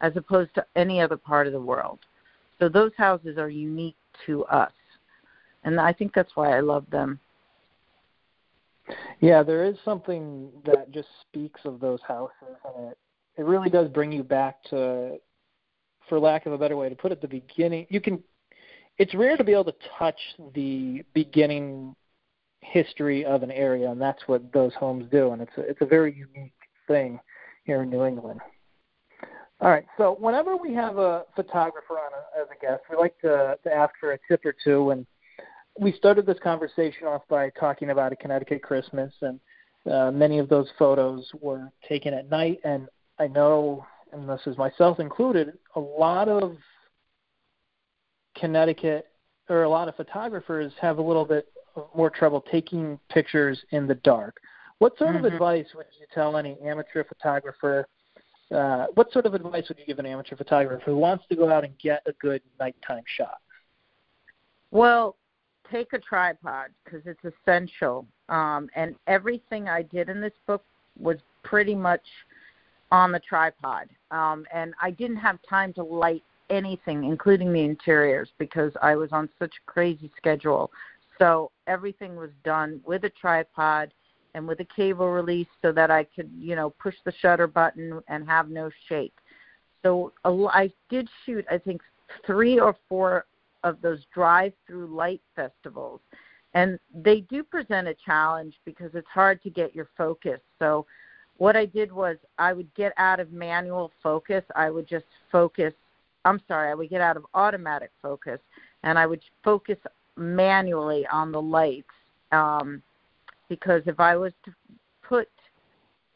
as 0.00 0.16
opposed 0.16 0.54
to 0.54 0.66
any 0.76 1.00
other 1.00 1.16
part 1.16 1.46
of 1.46 1.52
the 1.52 1.60
world. 1.60 1.98
So 2.58 2.68
those 2.68 2.92
houses 2.96 3.38
are 3.38 3.48
unique 3.48 3.96
to 4.26 4.44
us. 4.46 4.72
And 5.64 5.80
I 5.80 5.92
think 5.92 6.12
that's 6.14 6.36
why 6.36 6.56
I 6.56 6.60
love 6.60 6.84
them. 6.90 7.18
Yeah, 9.20 9.42
there 9.42 9.64
is 9.64 9.76
something 9.84 10.50
that 10.64 10.92
just 10.92 11.08
speaks 11.22 11.60
of 11.64 11.80
those 11.80 12.00
houses 12.06 12.56
and 12.76 12.90
it 12.90 12.98
it 13.36 13.44
really 13.44 13.70
does 13.70 13.88
bring 13.88 14.12
you 14.12 14.22
back 14.22 14.62
to 14.64 15.18
for 16.08 16.18
lack 16.18 16.46
of 16.46 16.52
a 16.52 16.58
better 16.58 16.76
way 16.76 16.88
to 16.88 16.94
put 16.94 17.12
it 17.12 17.20
the 17.20 17.28
beginning 17.28 17.86
you 17.90 18.00
can 18.00 18.22
it's 18.98 19.14
rare 19.14 19.36
to 19.36 19.44
be 19.44 19.52
able 19.52 19.64
to 19.64 19.74
touch 19.98 20.18
the 20.54 21.04
beginning 21.12 21.94
history 22.72 23.24
of 23.24 23.42
an 23.42 23.50
area 23.50 23.90
and 23.90 24.00
that's 24.00 24.22
what 24.26 24.52
those 24.52 24.74
homes 24.74 25.06
do 25.10 25.30
and 25.30 25.42
it's 25.42 25.52
a, 25.56 25.60
it's 25.60 25.80
a 25.80 25.86
very 25.86 26.14
unique 26.14 26.52
thing 26.86 27.18
here 27.64 27.82
in 27.82 27.90
New 27.90 28.04
England. 28.04 28.40
All 29.60 29.70
right. 29.70 29.86
So 29.96 30.16
whenever 30.20 30.56
we 30.56 30.74
have 30.74 30.98
a 30.98 31.24
photographer 31.34 31.94
on 31.94 32.12
a, 32.12 32.42
as 32.42 32.48
a 32.54 32.60
guest, 32.60 32.82
we 32.90 32.96
like 32.96 33.18
to, 33.20 33.58
to 33.62 33.72
ask 33.72 33.94
for 33.98 34.12
a 34.12 34.18
tip 34.28 34.44
or 34.44 34.54
two. 34.62 34.90
And 34.90 35.06
we 35.80 35.92
started 35.92 36.26
this 36.26 36.38
conversation 36.42 37.06
off 37.06 37.22
by 37.28 37.50
talking 37.58 37.90
about 37.90 38.12
a 38.12 38.16
Connecticut 38.16 38.62
Christmas, 38.62 39.12
and 39.22 39.40
uh, 39.90 40.10
many 40.10 40.38
of 40.38 40.48
those 40.48 40.68
photos 40.78 41.28
were 41.40 41.70
taken 41.88 42.12
at 42.12 42.28
night. 42.28 42.60
And 42.64 42.88
I 43.18 43.28
know, 43.28 43.86
and 44.12 44.28
this 44.28 44.40
is 44.46 44.58
myself 44.58 45.00
included, 45.00 45.54
a 45.74 45.80
lot 45.80 46.28
of 46.28 46.56
Connecticut 48.36 49.06
or 49.48 49.62
a 49.62 49.68
lot 49.68 49.88
of 49.88 49.96
photographers 49.96 50.72
have 50.80 50.98
a 50.98 51.02
little 51.02 51.24
bit 51.24 51.46
more 51.94 52.10
trouble 52.10 52.44
taking 52.50 52.98
pictures 53.10 53.62
in 53.70 53.86
the 53.86 53.94
dark. 53.96 54.38
What 54.78 54.96
sort 54.98 55.16
mm-hmm. 55.16 55.24
of 55.24 55.32
advice 55.32 55.66
would 55.74 55.86
you 55.98 56.06
tell 56.12 56.36
any 56.36 56.56
amateur 56.62 57.04
photographer 57.04 57.86
uh, 58.54 58.86
what 58.94 59.12
sort 59.12 59.26
of 59.26 59.34
advice 59.34 59.64
would 59.68 59.78
you 59.78 59.86
give 59.86 59.98
an 59.98 60.06
amateur 60.06 60.36
photographer 60.36 60.80
who 60.84 60.96
wants 60.96 61.24
to 61.28 61.36
go 61.36 61.50
out 61.50 61.64
and 61.64 61.76
get 61.78 62.02
a 62.06 62.12
good 62.12 62.40
nighttime 62.60 63.02
shot? 63.16 63.38
Well, 64.70 65.16
take 65.70 65.92
a 65.92 65.98
tripod 65.98 66.70
because 66.84 67.02
it's 67.06 67.20
essential. 67.24 68.06
Um, 68.28 68.68
and 68.76 68.94
everything 69.06 69.68
I 69.68 69.82
did 69.82 70.08
in 70.08 70.20
this 70.20 70.32
book 70.46 70.62
was 70.98 71.16
pretty 71.42 71.74
much 71.74 72.02
on 72.92 73.10
the 73.10 73.20
tripod. 73.20 73.88
Um, 74.12 74.46
and 74.52 74.74
I 74.80 74.92
didn't 74.92 75.16
have 75.16 75.38
time 75.48 75.72
to 75.74 75.82
light 75.82 76.22
anything, 76.48 77.04
including 77.04 77.52
the 77.52 77.62
interiors, 77.62 78.28
because 78.38 78.72
I 78.80 78.94
was 78.94 79.10
on 79.10 79.28
such 79.40 79.50
a 79.50 79.70
crazy 79.70 80.10
schedule. 80.16 80.70
So 81.18 81.50
everything 81.66 82.16
was 82.16 82.30
done 82.44 82.80
with 82.84 83.04
a 83.04 83.10
tripod 83.10 83.92
and 84.34 84.46
with 84.46 84.60
a 84.60 84.66
cable 84.76 85.10
release 85.10 85.46
so 85.62 85.72
that 85.72 85.90
I 85.90 86.04
could, 86.04 86.30
you 86.38 86.56
know, 86.56 86.70
push 86.70 86.94
the 87.04 87.12
shutter 87.20 87.46
button 87.46 88.00
and 88.08 88.26
have 88.26 88.50
no 88.50 88.70
shake. 88.88 89.14
So 89.82 90.12
I 90.26 90.70
did 90.90 91.08
shoot, 91.24 91.44
I 91.50 91.58
think, 91.58 91.80
three 92.26 92.58
or 92.58 92.76
four 92.88 93.24
of 93.64 93.80
those 93.80 94.00
drive-through 94.12 94.94
light 94.94 95.22
festivals, 95.34 96.00
and 96.54 96.78
they 96.94 97.20
do 97.20 97.42
present 97.42 97.88
a 97.88 97.94
challenge 97.94 98.54
because 98.64 98.90
it's 98.94 99.08
hard 99.08 99.42
to 99.42 99.50
get 99.50 99.74
your 99.74 99.88
focus. 99.96 100.40
So 100.58 100.86
what 101.38 101.56
I 101.56 101.66
did 101.66 101.92
was 101.92 102.16
I 102.38 102.52
would 102.52 102.72
get 102.74 102.92
out 102.96 103.20
of 103.20 103.32
manual 103.32 103.90
focus. 104.02 104.44
I 104.54 104.70
would 104.70 104.86
just 104.86 105.06
focus 105.30 105.72
I'm 106.26 106.42
sorry, 106.48 106.70
I 106.70 106.74
would 106.74 106.90
get 106.90 107.00
out 107.00 107.16
of 107.16 107.24
automatic 107.34 107.92
focus 108.02 108.40
and 108.82 108.98
I 108.98 109.06
would 109.06 109.22
focus 109.44 109.78
manually 110.16 111.06
on 111.12 111.32
the 111.32 111.40
lights 111.40 111.88
um, 112.32 112.82
because 113.48 113.82
if 113.86 114.00
I 114.00 114.16
was 114.16 114.32
to 114.44 114.52
put 115.02 115.28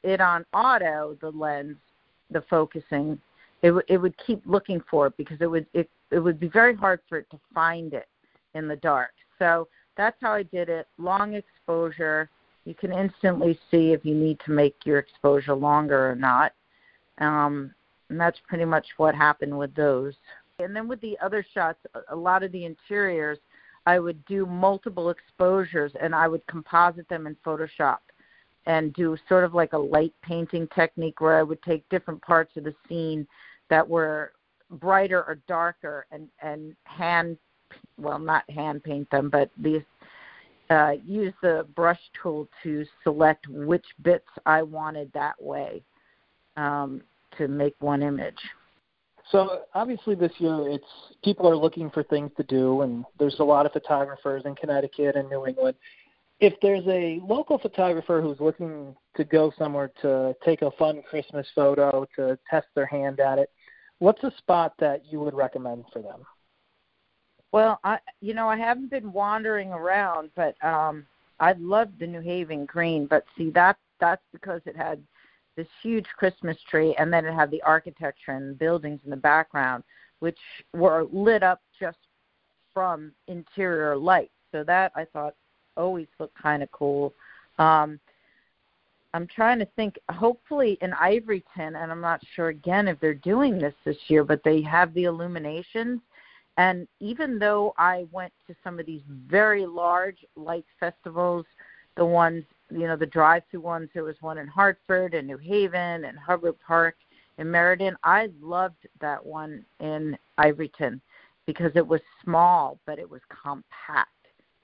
it 0.02 0.20
on 0.20 0.44
auto, 0.52 1.16
the 1.20 1.30
lens, 1.30 1.76
the 2.30 2.42
focusing, 2.48 3.18
it, 3.62 3.68
w- 3.68 3.86
it 3.88 3.98
would 3.98 4.14
keep 4.24 4.42
looking 4.46 4.82
for 4.90 5.08
it 5.08 5.16
because 5.16 5.38
it 5.40 5.46
would 5.46 5.66
it, 5.74 5.88
it 6.10 6.18
would 6.18 6.40
be 6.40 6.48
very 6.48 6.74
hard 6.74 7.00
for 7.08 7.18
it 7.18 7.30
to 7.30 7.38
find 7.54 7.92
it 7.92 8.08
in 8.54 8.66
the 8.66 8.76
dark. 8.76 9.10
So 9.38 9.68
that's 9.96 10.16
how 10.20 10.32
I 10.32 10.42
did 10.42 10.68
it. 10.68 10.86
Long 10.98 11.34
exposure. 11.34 12.28
You 12.64 12.74
can 12.74 12.92
instantly 12.92 13.58
see 13.70 13.92
if 13.92 14.04
you 14.04 14.14
need 14.14 14.38
to 14.44 14.50
make 14.50 14.74
your 14.84 14.98
exposure 14.98 15.54
longer 15.54 16.10
or 16.10 16.14
not. 16.14 16.52
Um, 17.18 17.74
and 18.08 18.20
that's 18.20 18.38
pretty 18.48 18.64
much 18.64 18.86
what 18.96 19.14
happened 19.14 19.56
with 19.56 19.74
those. 19.74 20.14
And 20.58 20.74
then 20.74 20.88
with 20.88 21.00
the 21.00 21.16
other 21.22 21.44
shots, 21.54 21.78
a 22.10 22.16
lot 22.16 22.42
of 22.42 22.52
the 22.52 22.64
interiors, 22.64 23.38
I 23.86 23.98
would 23.98 24.24
do 24.26 24.46
multiple 24.46 25.10
exposures 25.10 25.92
and 26.00 26.14
I 26.14 26.28
would 26.28 26.46
composite 26.46 27.08
them 27.08 27.26
in 27.26 27.36
Photoshop 27.44 27.98
and 28.66 28.92
do 28.92 29.16
sort 29.28 29.44
of 29.44 29.54
like 29.54 29.72
a 29.72 29.78
light 29.78 30.14
painting 30.22 30.68
technique 30.74 31.20
where 31.20 31.38
I 31.38 31.42
would 31.42 31.62
take 31.62 31.88
different 31.88 32.20
parts 32.22 32.56
of 32.56 32.64
the 32.64 32.74
scene 32.88 33.26
that 33.68 33.88
were 33.88 34.32
brighter 34.72 35.24
or 35.24 35.38
darker 35.48 36.06
and 36.12 36.28
and 36.42 36.76
hand 36.84 37.36
well 37.98 38.18
not 38.18 38.48
hand 38.48 38.84
paint 38.84 39.10
them 39.10 39.28
but 39.28 39.50
these 39.56 39.82
uh, 40.70 40.92
use 41.04 41.34
the 41.42 41.66
brush 41.74 41.98
tool 42.22 42.48
to 42.62 42.86
select 43.02 43.48
which 43.48 43.84
bits 44.02 44.28
I 44.46 44.62
wanted 44.62 45.10
that 45.12 45.40
way 45.42 45.82
um, 46.56 47.02
to 47.36 47.48
make 47.48 47.74
one 47.80 48.02
image. 48.02 48.38
So 49.30 49.62
obviously 49.74 50.14
this 50.14 50.32
year 50.38 50.68
it's 50.68 50.84
people 51.22 51.48
are 51.48 51.56
looking 51.56 51.90
for 51.90 52.02
things 52.02 52.30
to 52.36 52.42
do 52.44 52.82
and 52.82 53.04
there's 53.18 53.38
a 53.38 53.44
lot 53.44 53.66
of 53.66 53.72
photographers 53.72 54.42
in 54.44 54.54
Connecticut 54.54 55.16
and 55.16 55.28
New 55.28 55.46
England. 55.46 55.76
If 56.40 56.54
there's 56.62 56.86
a 56.86 57.20
local 57.22 57.58
photographer 57.58 58.20
who's 58.20 58.40
looking 58.40 58.96
to 59.16 59.24
go 59.24 59.52
somewhere 59.58 59.90
to 60.02 60.34
take 60.44 60.62
a 60.62 60.70
fun 60.72 61.02
Christmas 61.08 61.46
photo, 61.54 62.06
to 62.16 62.38
test 62.48 62.66
their 62.74 62.86
hand 62.86 63.20
at 63.20 63.38
it, 63.38 63.50
what's 63.98 64.22
a 64.24 64.32
spot 64.38 64.72
that 64.78 65.02
you 65.10 65.20
would 65.20 65.34
recommend 65.34 65.84
for 65.92 66.00
them? 66.00 66.24
Well, 67.52 67.78
I 67.84 67.98
you 68.20 68.34
know, 68.34 68.48
I 68.48 68.56
haven't 68.56 68.90
been 68.90 69.12
wandering 69.12 69.70
around, 69.70 70.30
but 70.34 70.62
um 70.64 71.06
I 71.38 71.52
loved 71.58 71.98
the 71.98 72.06
New 72.06 72.20
Haven 72.20 72.66
green, 72.66 73.06
but 73.06 73.24
see 73.36 73.50
that 73.50 73.76
that's 74.00 74.22
because 74.32 74.62
it 74.66 74.76
had 74.76 75.02
this 75.56 75.66
huge 75.82 76.06
Christmas 76.16 76.56
tree, 76.70 76.94
and 76.98 77.12
then 77.12 77.24
it 77.24 77.34
had 77.34 77.50
the 77.50 77.62
architecture 77.62 78.32
and 78.32 78.58
buildings 78.58 79.00
in 79.04 79.10
the 79.10 79.16
background, 79.16 79.82
which 80.20 80.38
were 80.74 81.06
lit 81.12 81.42
up 81.42 81.60
just 81.78 81.98
from 82.72 83.12
interior 83.26 83.96
lights. 83.96 84.32
So 84.52 84.64
that 84.64 84.92
I 84.94 85.04
thought 85.04 85.34
always 85.76 86.08
looked 86.18 86.40
kind 86.40 86.62
of 86.62 86.70
cool. 86.72 87.14
Um, 87.58 88.00
I'm 89.12 89.26
trying 89.26 89.58
to 89.58 89.66
think. 89.76 89.98
Hopefully 90.10 90.78
in 90.82 90.92
Ivoryton, 90.92 91.42
and 91.56 91.90
I'm 91.90 92.00
not 92.00 92.20
sure 92.34 92.48
again 92.48 92.88
if 92.88 92.98
they're 93.00 93.14
doing 93.14 93.58
this 93.58 93.74
this 93.84 93.96
year, 94.08 94.24
but 94.24 94.42
they 94.44 94.62
have 94.62 94.94
the 94.94 95.04
illuminations. 95.04 96.00
And 96.56 96.86
even 97.00 97.38
though 97.38 97.74
I 97.78 98.06
went 98.12 98.32
to 98.46 98.54
some 98.62 98.78
of 98.78 98.86
these 98.86 99.02
very 99.08 99.66
large 99.66 100.24
light 100.36 100.66
festivals, 100.78 101.46
the 101.96 102.04
ones 102.04 102.44
you 102.70 102.86
know 102.86 102.96
the 102.96 103.06
drive-through 103.06 103.60
ones. 103.60 103.88
There 103.92 104.04
was 104.04 104.16
one 104.20 104.38
in 104.38 104.46
Hartford 104.46 105.14
and 105.14 105.26
New 105.26 105.38
Haven 105.38 106.04
and 106.04 106.18
Hubbard 106.18 106.56
Park 106.66 106.96
in 107.38 107.50
Meriden. 107.50 107.96
I 108.04 108.30
loved 108.40 108.86
that 109.00 109.24
one 109.24 109.64
in 109.80 110.16
Ivoryton 110.38 111.00
because 111.46 111.72
it 111.74 111.86
was 111.86 112.00
small 112.22 112.78
but 112.86 112.98
it 112.98 113.08
was 113.08 113.20
compact. 113.28 114.10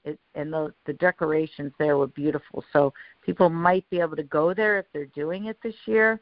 It, 0.05 0.19
and 0.35 0.53
the 0.53 0.73
the 0.85 0.93
decorations 0.93 1.73
there 1.77 1.97
were 1.97 2.07
beautiful. 2.07 2.63
So 2.71 2.93
people 3.25 3.49
might 3.49 3.89
be 3.89 3.99
able 3.99 4.15
to 4.15 4.23
go 4.23 4.53
there 4.53 4.79
if 4.79 4.85
they're 4.93 5.05
doing 5.07 5.45
it 5.45 5.57
this 5.61 5.75
year. 5.85 6.21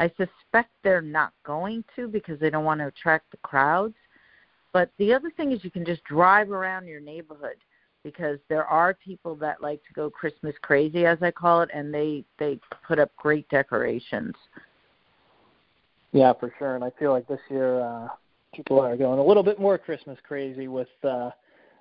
I 0.00 0.08
suspect 0.08 0.70
they're 0.82 1.00
not 1.00 1.32
going 1.44 1.84
to 1.96 2.08
because 2.08 2.38
they 2.40 2.50
don't 2.50 2.64
want 2.64 2.80
to 2.80 2.88
attract 2.88 3.30
the 3.30 3.36
crowds. 3.38 3.94
But 4.72 4.90
the 4.98 5.14
other 5.14 5.30
thing 5.30 5.52
is 5.52 5.62
you 5.62 5.70
can 5.70 5.84
just 5.84 6.02
drive 6.04 6.50
around 6.50 6.88
your 6.88 7.00
neighborhood 7.00 7.56
because 8.04 8.38
there 8.48 8.64
are 8.64 8.94
people 8.94 9.34
that 9.36 9.62
like 9.62 9.82
to 9.88 9.92
go 9.94 10.08
Christmas 10.08 10.54
crazy, 10.62 11.06
as 11.06 11.18
I 11.22 11.32
call 11.32 11.62
it, 11.62 11.70
and 11.74 11.92
they 11.92 12.24
they 12.38 12.60
put 12.86 13.00
up 13.00 13.10
great 13.16 13.48
decorations. 13.48 14.34
Yeah, 16.12 16.32
for 16.38 16.52
sure. 16.58 16.76
And 16.76 16.84
I 16.84 16.92
feel 16.98 17.10
like 17.10 17.26
this 17.26 17.40
year 17.50 17.80
uh, 17.80 18.08
people 18.54 18.78
are 18.78 18.96
going 18.96 19.18
a 19.18 19.24
little 19.24 19.42
bit 19.42 19.58
more 19.58 19.76
Christmas 19.76 20.16
crazy 20.22 20.68
with 20.68 20.88
uh, 21.02 21.30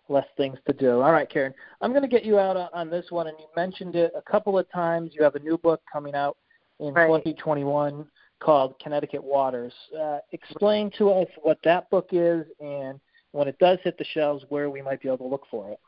less 0.09 0.25
things 0.38 0.57
to 0.65 0.73
do. 0.73 1.01
All 1.01 1.12
right, 1.12 1.29
Karen, 1.29 1.53
I'm 1.81 1.91
going 1.91 2.01
to 2.01 2.07
get 2.07 2.25
you 2.25 2.39
out 2.39 2.57
on 2.73 2.89
this 2.89 3.05
one, 3.09 3.27
and 3.27 3.38
you 3.38 3.45
mentioned 3.55 3.95
it 3.95 4.12
a 4.17 4.21
couple 4.21 4.57
of 4.57 4.69
times. 4.71 5.12
You 5.13 5.23
have 5.23 5.36
a 5.36 5.39
new 5.39 5.57
book 5.57 5.81
coming 5.91 6.15
out 6.15 6.38
in 6.79 6.93
right. 6.93 7.05
2021 7.05 8.05
called 8.39 8.73
Connecticut 8.79 9.23
Waters. 9.23 9.73
Uh, 9.97 10.17
explain 10.31 10.91
to 10.97 11.12
us 11.12 11.27
what 11.43 11.59
that 11.63 11.89
book 11.89 12.09
is, 12.12 12.45
and 12.59 12.99
when 13.33 13.47
it 13.47 13.57
does 13.59 13.77
hit 13.83 13.97
the 13.97 14.05
shelves, 14.13 14.43
where 14.49 14.69
we 14.69 14.81
might 14.81 15.01
be 15.01 15.07
able 15.07 15.17
to 15.19 15.27
look 15.27 15.45
for 15.51 15.69
it. 15.69 15.79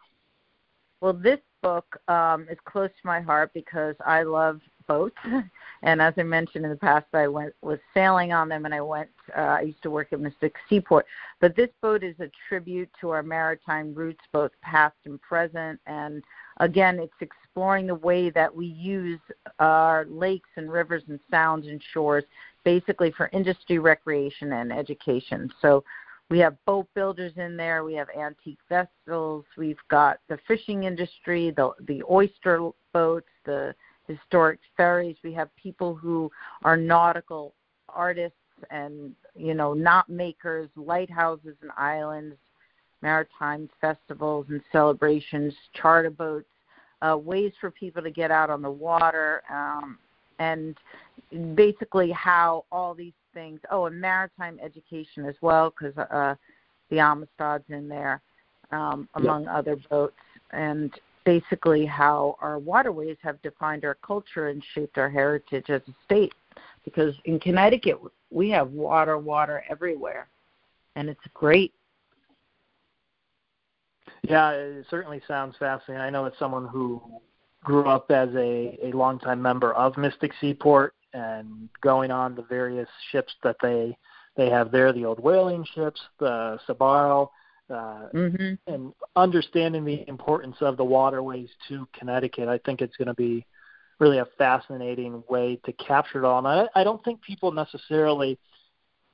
Well, 1.06 1.14
this 1.14 1.40
book 1.62 2.02
um, 2.08 2.48
is 2.50 2.58
close 2.66 2.90
to 2.90 3.08
my 3.08 3.22
heart 3.22 3.52
because 3.54 3.96
I 4.04 4.24
love 4.24 4.60
boats, 4.88 5.16
and 5.84 6.02
as 6.02 6.16
I 6.18 6.24
mentioned 6.24 6.66
in 6.66 6.72
the 6.72 6.78
past, 6.78 7.06
I 7.14 7.28
went 7.28 7.54
was 7.62 7.78
sailing 7.94 8.34
on 8.34 8.50
them, 8.50 8.66
and 8.66 8.74
I 8.74 8.82
went. 8.82 9.12
Uh, 9.38 9.42
I 9.42 9.62
used 9.62 9.84
to 9.84 9.92
work 9.92 10.08
at 10.14 10.20
Mystic 10.20 10.56
Seaport, 10.68 11.06
but 11.40 11.56
this 11.56 11.70
boat 11.80 12.04
is 12.04 12.20
a 12.20 12.32
tribute 12.50 12.90
to 13.02 13.12
our 13.12 13.22
maritime 13.22 13.94
roots, 13.94 14.22
both 14.32 14.50
past 14.64 14.96
and 15.06 15.22
present, 15.22 15.80
and 15.86 16.24
again, 16.60 16.98
it's 16.98 17.14
exploring 17.22 17.86
the 17.86 17.94
way 17.94 18.32
that 18.32 18.56
we 18.56 18.66
use 18.66 19.20
our 19.60 20.08
lakes 20.10 20.50
and 20.56 20.72
rivers 20.72 21.04
and 21.08 21.20
sounds 21.30 21.68
and 21.68 21.84
shores, 21.94 22.24
basically 22.64 23.12
for 23.12 23.30
industry, 23.32 23.78
recreation, 23.78 24.54
and 24.54 24.74
education. 24.74 25.54
So 25.62 25.84
we 26.30 26.40
have 26.40 26.56
boat 26.66 26.88
builders 26.96 27.34
in 27.38 27.56
there. 27.56 27.84
We 27.84 27.94
have 27.94 28.08
antique 28.18 28.60
vessels. 28.68 29.46
We've 29.58 29.78
got 29.90 30.20
the 30.28 30.40
fishing 30.48 30.84
industry, 30.84 31.52
the 31.56 31.72
the 31.88 32.04
oyster 32.10 32.70
boats, 32.94 33.30
the 33.46 33.76
historic 34.08 34.60
ferries. 34.76 35.18
We 35.24 35.34
have 35.34 35.56
people 35.56 35.94
who 35.94 36.32
are 36.64 36.78
nautical 36.78 37.54
artists 37.90 38.38
and 38.72 39.14
you 39.36 39.54
know 39.54 39.74
knot 39.74 40.10
makers, 40.10 40.70
lighthouses 40.76 41.56
and 41.62 41.72
islands, 41.78 42.38
maritime 43.02 43.70
festivals 43.80 44.48
and 44.50 44.62
celebrations, 44.72 45.54
charter 45.74 46.10
boats, 46.10 46.50
uh, 47.04 47.18
ways 47.18 47.54
for 47.62 47.70
people 47.70 48.02
to 48.02 48.12
get 48.12 48.32
out 48.32 48.50
on 48.50 48.64
the 48.64 48.72
water, 48.72 49.44
um, 49.52 50.00
and 50.40 50.76
basically 51.56 52.12
how 52.12 52.66
all 52.72 52.96
these 52.96 53.14
things. 53.36 53.60
Oh, 53.70 53.86
and 53.86 54.02
maritime 54.02 54.58
education 54.64 55.26
as 55.28 55.36
well, 55.42 55.70
because 55.70 55.96
uh, 55.98 56.34
the 56.90 56.98
Amistad's 56.98 57.66
in 57.70 57.88
there, 57.88 58.22
um, 58.72 59.08
among 59.14 59.44
yep. 59.44 59.54
other 59.54 59.76
boats, 59.92 60.16
and 60.52 60.92
basically 61.26 61.86
how 61.86 62.38
our 62.42 62.58
waterways 62.58 63.18
have 63.22 63.40
defined 63.44 63.86
our 63.86 63.98
culture 64.04 64.48
and 64.48 64.64
shaped 64.74 64.98
our 64.98 65.10
heritage 65.10 65.70
as 65.70 65.82
a 65.88 65.94
state. 66.06 66.34
Because 66.84 67.14
in 67.26 67.40
Connecticut, 67.40 68.00
we 68.32 68.50
have 68.50 68.72
water, 68.72 69.18
water 69.18 69.64
everywhere, 69.70 70.28
and 70.96 71.10
it's 71.10 71.20
great. 71.34 71.74
Yeah, 74.24 74.52
it 74.52 74.86
certainly 74.90 75.22
sounds 75.28 75.56
fascinating. 75.60 76.02
I 76.02 76.10
know 76.10 76.26
it's 76.26 76.40
someone 76.40 76.68
who 76.68 77.02
grew 77.64 77.88
up 77.88 78.12
as 78.12 78.30
a, 78.36 78.78
a 78.84 78.92
longtime 78.94 79.42
member 79.42 79.74
of 79.74 79.98
Mystic 79.98 80.32
Seaport 80.40 80.94
and 81.16 81.70
going 81.82 82.12
on 82.12 82.36
the 82.36 82.44
various 82.44 82.90
ships 83.12 83.34
that 83.44 83.56
they 83.62 83.98
they 84.36 84.50
have 84.50 84.70
there, 84.70 84.92
the 84.92 85.06
old 85.06 85.20
whaling 85.20 85.66
ships, 85.74 86.02
the 86.20 86.60
Sabino, 86.68 87.30
uh, 87.70 88.10
mm-hmm. 88.14 88.54
and 88.72 88.94
understanding 89.16 89.86
the 89.86 90.08
importance 90.10 90.58
of 90.60 90.76
the 90.76 90.84
waterways 90.84 91.50
to 91.70 91.88
Connecticut. 91.98 92.50
I 92.50 92.58
think 92.60 92.82
it's 92.82 92.98
going 92.98 93.08
to 93.08 93.14
be 93.14 93.46
really 94.00 94.18
a 94.18 94.28
fascinating 94.38 95.24
way 95.30 95.58
to 95.66 95.72
capture 95.74 96.20
it 96.20 96.26
all. 96.26 96.40
And 96.40 96.48
I, 96.76 96.82
I 96.82 96.84
don't 96.84 97.02
think 97.06 97.22
people 97.22 97.54
necessarily, 97.54 98.38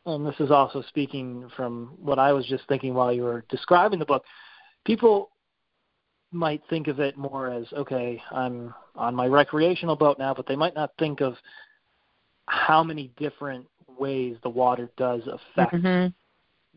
and 0.07 0.25
this 0.25 0.39
is 0.39 0.49
also 0.49 0.81
speaking 0.87 1.47
from 1.55 1.93
what 2.01 2.17
I 2.17 2.33
was 2.33 2.47
just 2.47 2.67
thinking 2.67 2.95
while 2.95 3.13
you 3.13 3.21
were 3.21 3.45
describing 3.47 3.99
the 3.99 4.05
book, 4.05 4.23
people 4.85 5.29
might 6.31 6.63
think 6.67 6.87
of 6.87 6.99
it 6.99 7.15
more 7.15 7.51
as 7.51 7.65
okay, 7.73 8.21
I'm 8.31 8.73
on 8.95 9.13
my 9.13 9.27
recreational 9.27 9.95
boat 9.95 10.17
now, 10.17 10.33
but 10.33 10.47
they 10.47 10.55
might 10.55 10.73
not 10.73 10.91
think 10.97 11.21
of 11.21 11.35
how 12.47 12.83
many 12.83 13.11
different 13.17 13.65
ways 13.97 14.37
the 14.43 14.49
water 14.49 14.89
does 14.97 15.21
affect 15.27 15.73
mm-hmm. 15.73 16.07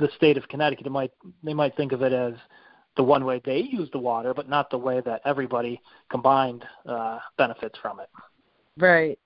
the 0.02 0.10
state 0.16 0.36
of 0.36 0.46
Connecticut. 0.48 0.86
It 0.86 0.90
might 0.90 1.12
they 1.42 1.54
might 1.54 1.76
think 1.76 1.92
of 1.92 2.02
it 2.02 2.12
as 2.12 2.34
the 2.96 3.02
one 3.02 3.24
way 3.24 3.40
they 3.44 3.58
use 3.58 3.88
the 3.92 3.98
water, 3.98 4.34
but 4.34 4.48
not 4.48 4.70
the 4.70 4.78
way 4.78 5.00
that 5.04 5.20
everybody 5.24 5.80
combined 6.10 6.64
uh, 6.86 7.18
benefits 7.36 7.78
from 7.80 8.00
it. 8.00 8.08
Right. 8.78 9.18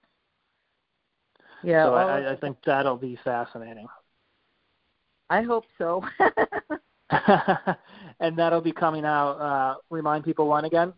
Yeah. 1.63 1.87
So 1.87 1.93
well, 1.93 2.09
I, 2.09 2.33
I 2.33 2.37
think 2.37 2.57
that'll 2.65 2.97
be 2.97 3.19
fascinating. 3.25 3.87
I 5.29 5.43
hope 5.43 5.65
so. 5.77 6.03
and 8.21 8.37
that'll 8.37 8.61
be 8.61 8.73
coming 8.73 9.05
out. 9.05 9.33
Uh, 9.33 9.75
remind 9.91 10.25
people 10.25 10.47
when 10.49 10.65
again? 10.65 10.93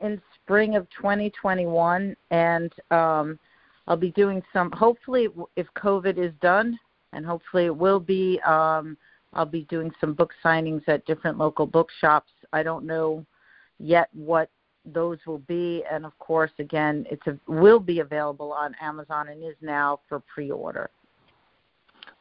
In 0.00 0.20
spring 0.34 0.76
of 0.76 0.88
2021, 0.96 2.16
and 2.30 2.72
um, 2.90 3.38
I'll 3.88 3.96
be 3.96 4.10
doing 4.10 4.42
some. 4.52 4.70
Hopefully, 4.72 5.28
if 5.56 5.66
COVID 5.76 6.18
is 6.18 6.32
done, 6.42 6.78
and 7.14 7.24
hopefully 7.24 7.64
it 7.64 7.74
will 7.74 7.98
be, 7.98 8.38
um, 8.46 8.98
I'll 9.32 9.46
be 9.46 9.62
doing 9.64 9.90
some 9.98 10.12
book 10.12 10.30
signings 10.44 10.82
at 10.88 11.06
different 11.06 11.38
local 11.38 11.66
bookshops. 11.66 12.30
I 12.52 12.62
don't 12.62 12.84
know 12.84 13.24
yet 13.78 14.10
what 14.12 14.50
those 14.84 15.18
will 15.26 15.38
be, 15.38 15.84
and 15.90 16.04
of 16.04 16.16
course, 16.18 16.50
again, 16.58 17.06
it's 17.10 17.26
a, 17.26 17.38
will 17.50 17.80
be 17.80 18.00
available 18.00 18.52
on 18.52 18.74
Amazon 18.80 19.28
and 19.28 19.42
is 19.42 19.56
now 19.62 20.00
for 20.06 20.20
pre-order. 20.20 20.90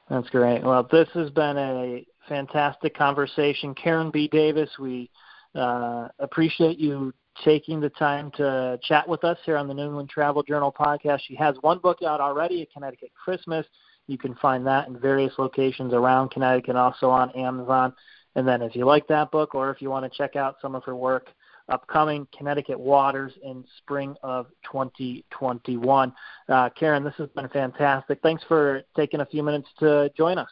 That's 0.09 0.29
great. 0.29 0.63
Well, 0.63 0.87
this 0.89 1.09
has 1.15 1.29
been 1.31 1.57
a 1.57 2.05
fantastic 2.29 2.95
conversation. 2.95 3.75
Karen 3.75 4.09
B. 4.09 4.29
Davis, 4.29 4.69
we 4.79 5.09
uh, 5.53 6.07
appreciate 6.19 6.77
you 6.77 7.13
taking 7.43 7.79
the 7.79 7.89
time 7.89 8.31
to 8.37 8.79
chat 8.83 9.07
with 9.07 9.23
us 9.23 9.37
here 9.45 9.57
on 9.57 9.67
the 9.67 9.73
New 9.73 9.85
England 9.85 10.09
Travel 10.09 10.43
Journal 10.43 10.73
podcast. 10.77 11.21
She 11.27 11.35
has 11.35 11.55
one 11.61 11.79
book 11.79 11.99
out 12.03 12.21
already, 12.21 12.61
A 12.61 12.65
Connecticut 12.67 13.11
Christmas. 13.13 13.65
You 14.07 14.17
can 14.17 14.35
find 14.35 14.65
that 14.65 14.87
in 14.87 14.99
various 14.99 15.33
locations 15.37 15.93
around 15.93 16.29
Connecticut 16.31 16.69
and 16.69 16.77
also 16.77 17.09
on 17.09 17.31
Amazon. 17.31 17.93
And 18.35 18.47
then 18.47 18.61
if 18.61 18.75
you 18.75 18.85
like 18.85 19.07
that 19.07 19.31
book 19.31 19.55
or 19.55 19.71
if 19.71 19.81
you 19.81 19.89
want 19.89 20.11
to 20.11 20.17
check 20.17 20.35
out 20.35 20.57
some 20.61 20.75
of 20.75 20.83
her 20.83 20.95
work, 20.95 21.29
upcoming 21.69 22.27
Connecticut 22.35 22.79
Waters 22.79 23.33
in 23.43 23.63
spring 23.79 24.15
of 24.23 24.47
2021. 24.71 26.13
Uh, 26.47 26.69
Karen, 26.69 27.03
this 27.03 27.15
has 27.17 27.29
been 27.29 27.49
fantastic. 27.49 28.19
Thanks 28.21 28.43
for 28.47 28.83
taking 28.95 29.21
a 29.21 29.25
few 29.25 29.43
minutes 29.43 29.67
to 29.79 30.09
join 30.15 30.37
us. 30.37 30.49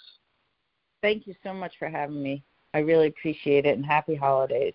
Thank 1.02 1.28
you 1.28 1.36
so 1.44 1.54
much 1.54 1.74
for 1.80 1.88
having 1.88 2.22
me. 2.22 2.44
I 2.74 2.80
really 2.80 3.08
appreciate 3.08 3.66
it, 3.66 3.78
and 3.78 3.86
happy 3.86 4.16
holidays. 4.16 4.74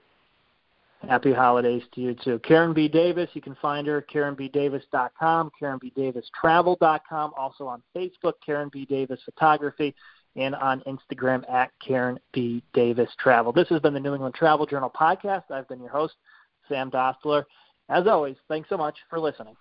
Happy 1.09 1.33
holidays 1.33 1.83
to 1.95 2.01
you 2.01 2.15
too. 2.15 2.39
Karen 2.41 2.75
B. 2.75 2.87
Davis, 2.87 3.31
you 3.33 3.41
can 3.41 3.57
find 3.63 3.87
her 3.87 3.99
at 3.99 4.09
KarenBDavis.com, 4.09 5.51
KarenBDavisTravel.com, 5.61 7.33
also 7.37 7.67
on 7.67 7.83
Facebook, 7.97 8.35
Karen 8.45 8.69
B. 8.71 8.85
Davis 8.85 9.21
Photography, 9.25 9.95
and 10.37 10.55
on 10.55 10.83
Instagram 10.83 11.49
at 11.51 11.71
Karen 11.87 12.19
B. 12.33 12.63
Davis 12.75 13.11
Travel. 13.19 13.53
This 13.53 13.69
has 13.69 13.81
been 13.81 13.95
the 13.95 14.01
New 14.01 14.15
England 14.15 14.35
Travel 14.35 14.67
Journal 14.67 14.91
podcast. 14.91 15.51
I've 15.51 15.69
been 15.69 15.81
your 15.81 15.91
host, 15.91 16.15
Sam 16.69 16.91
Dostler. 16.91 17.45
As 17.89 18.07
always, 18.07 18.37
thanks 18.49 18.69
so 18.69 18.77
much 18.77 18.97
for 19.09 19.19
listening. 19.19 19.57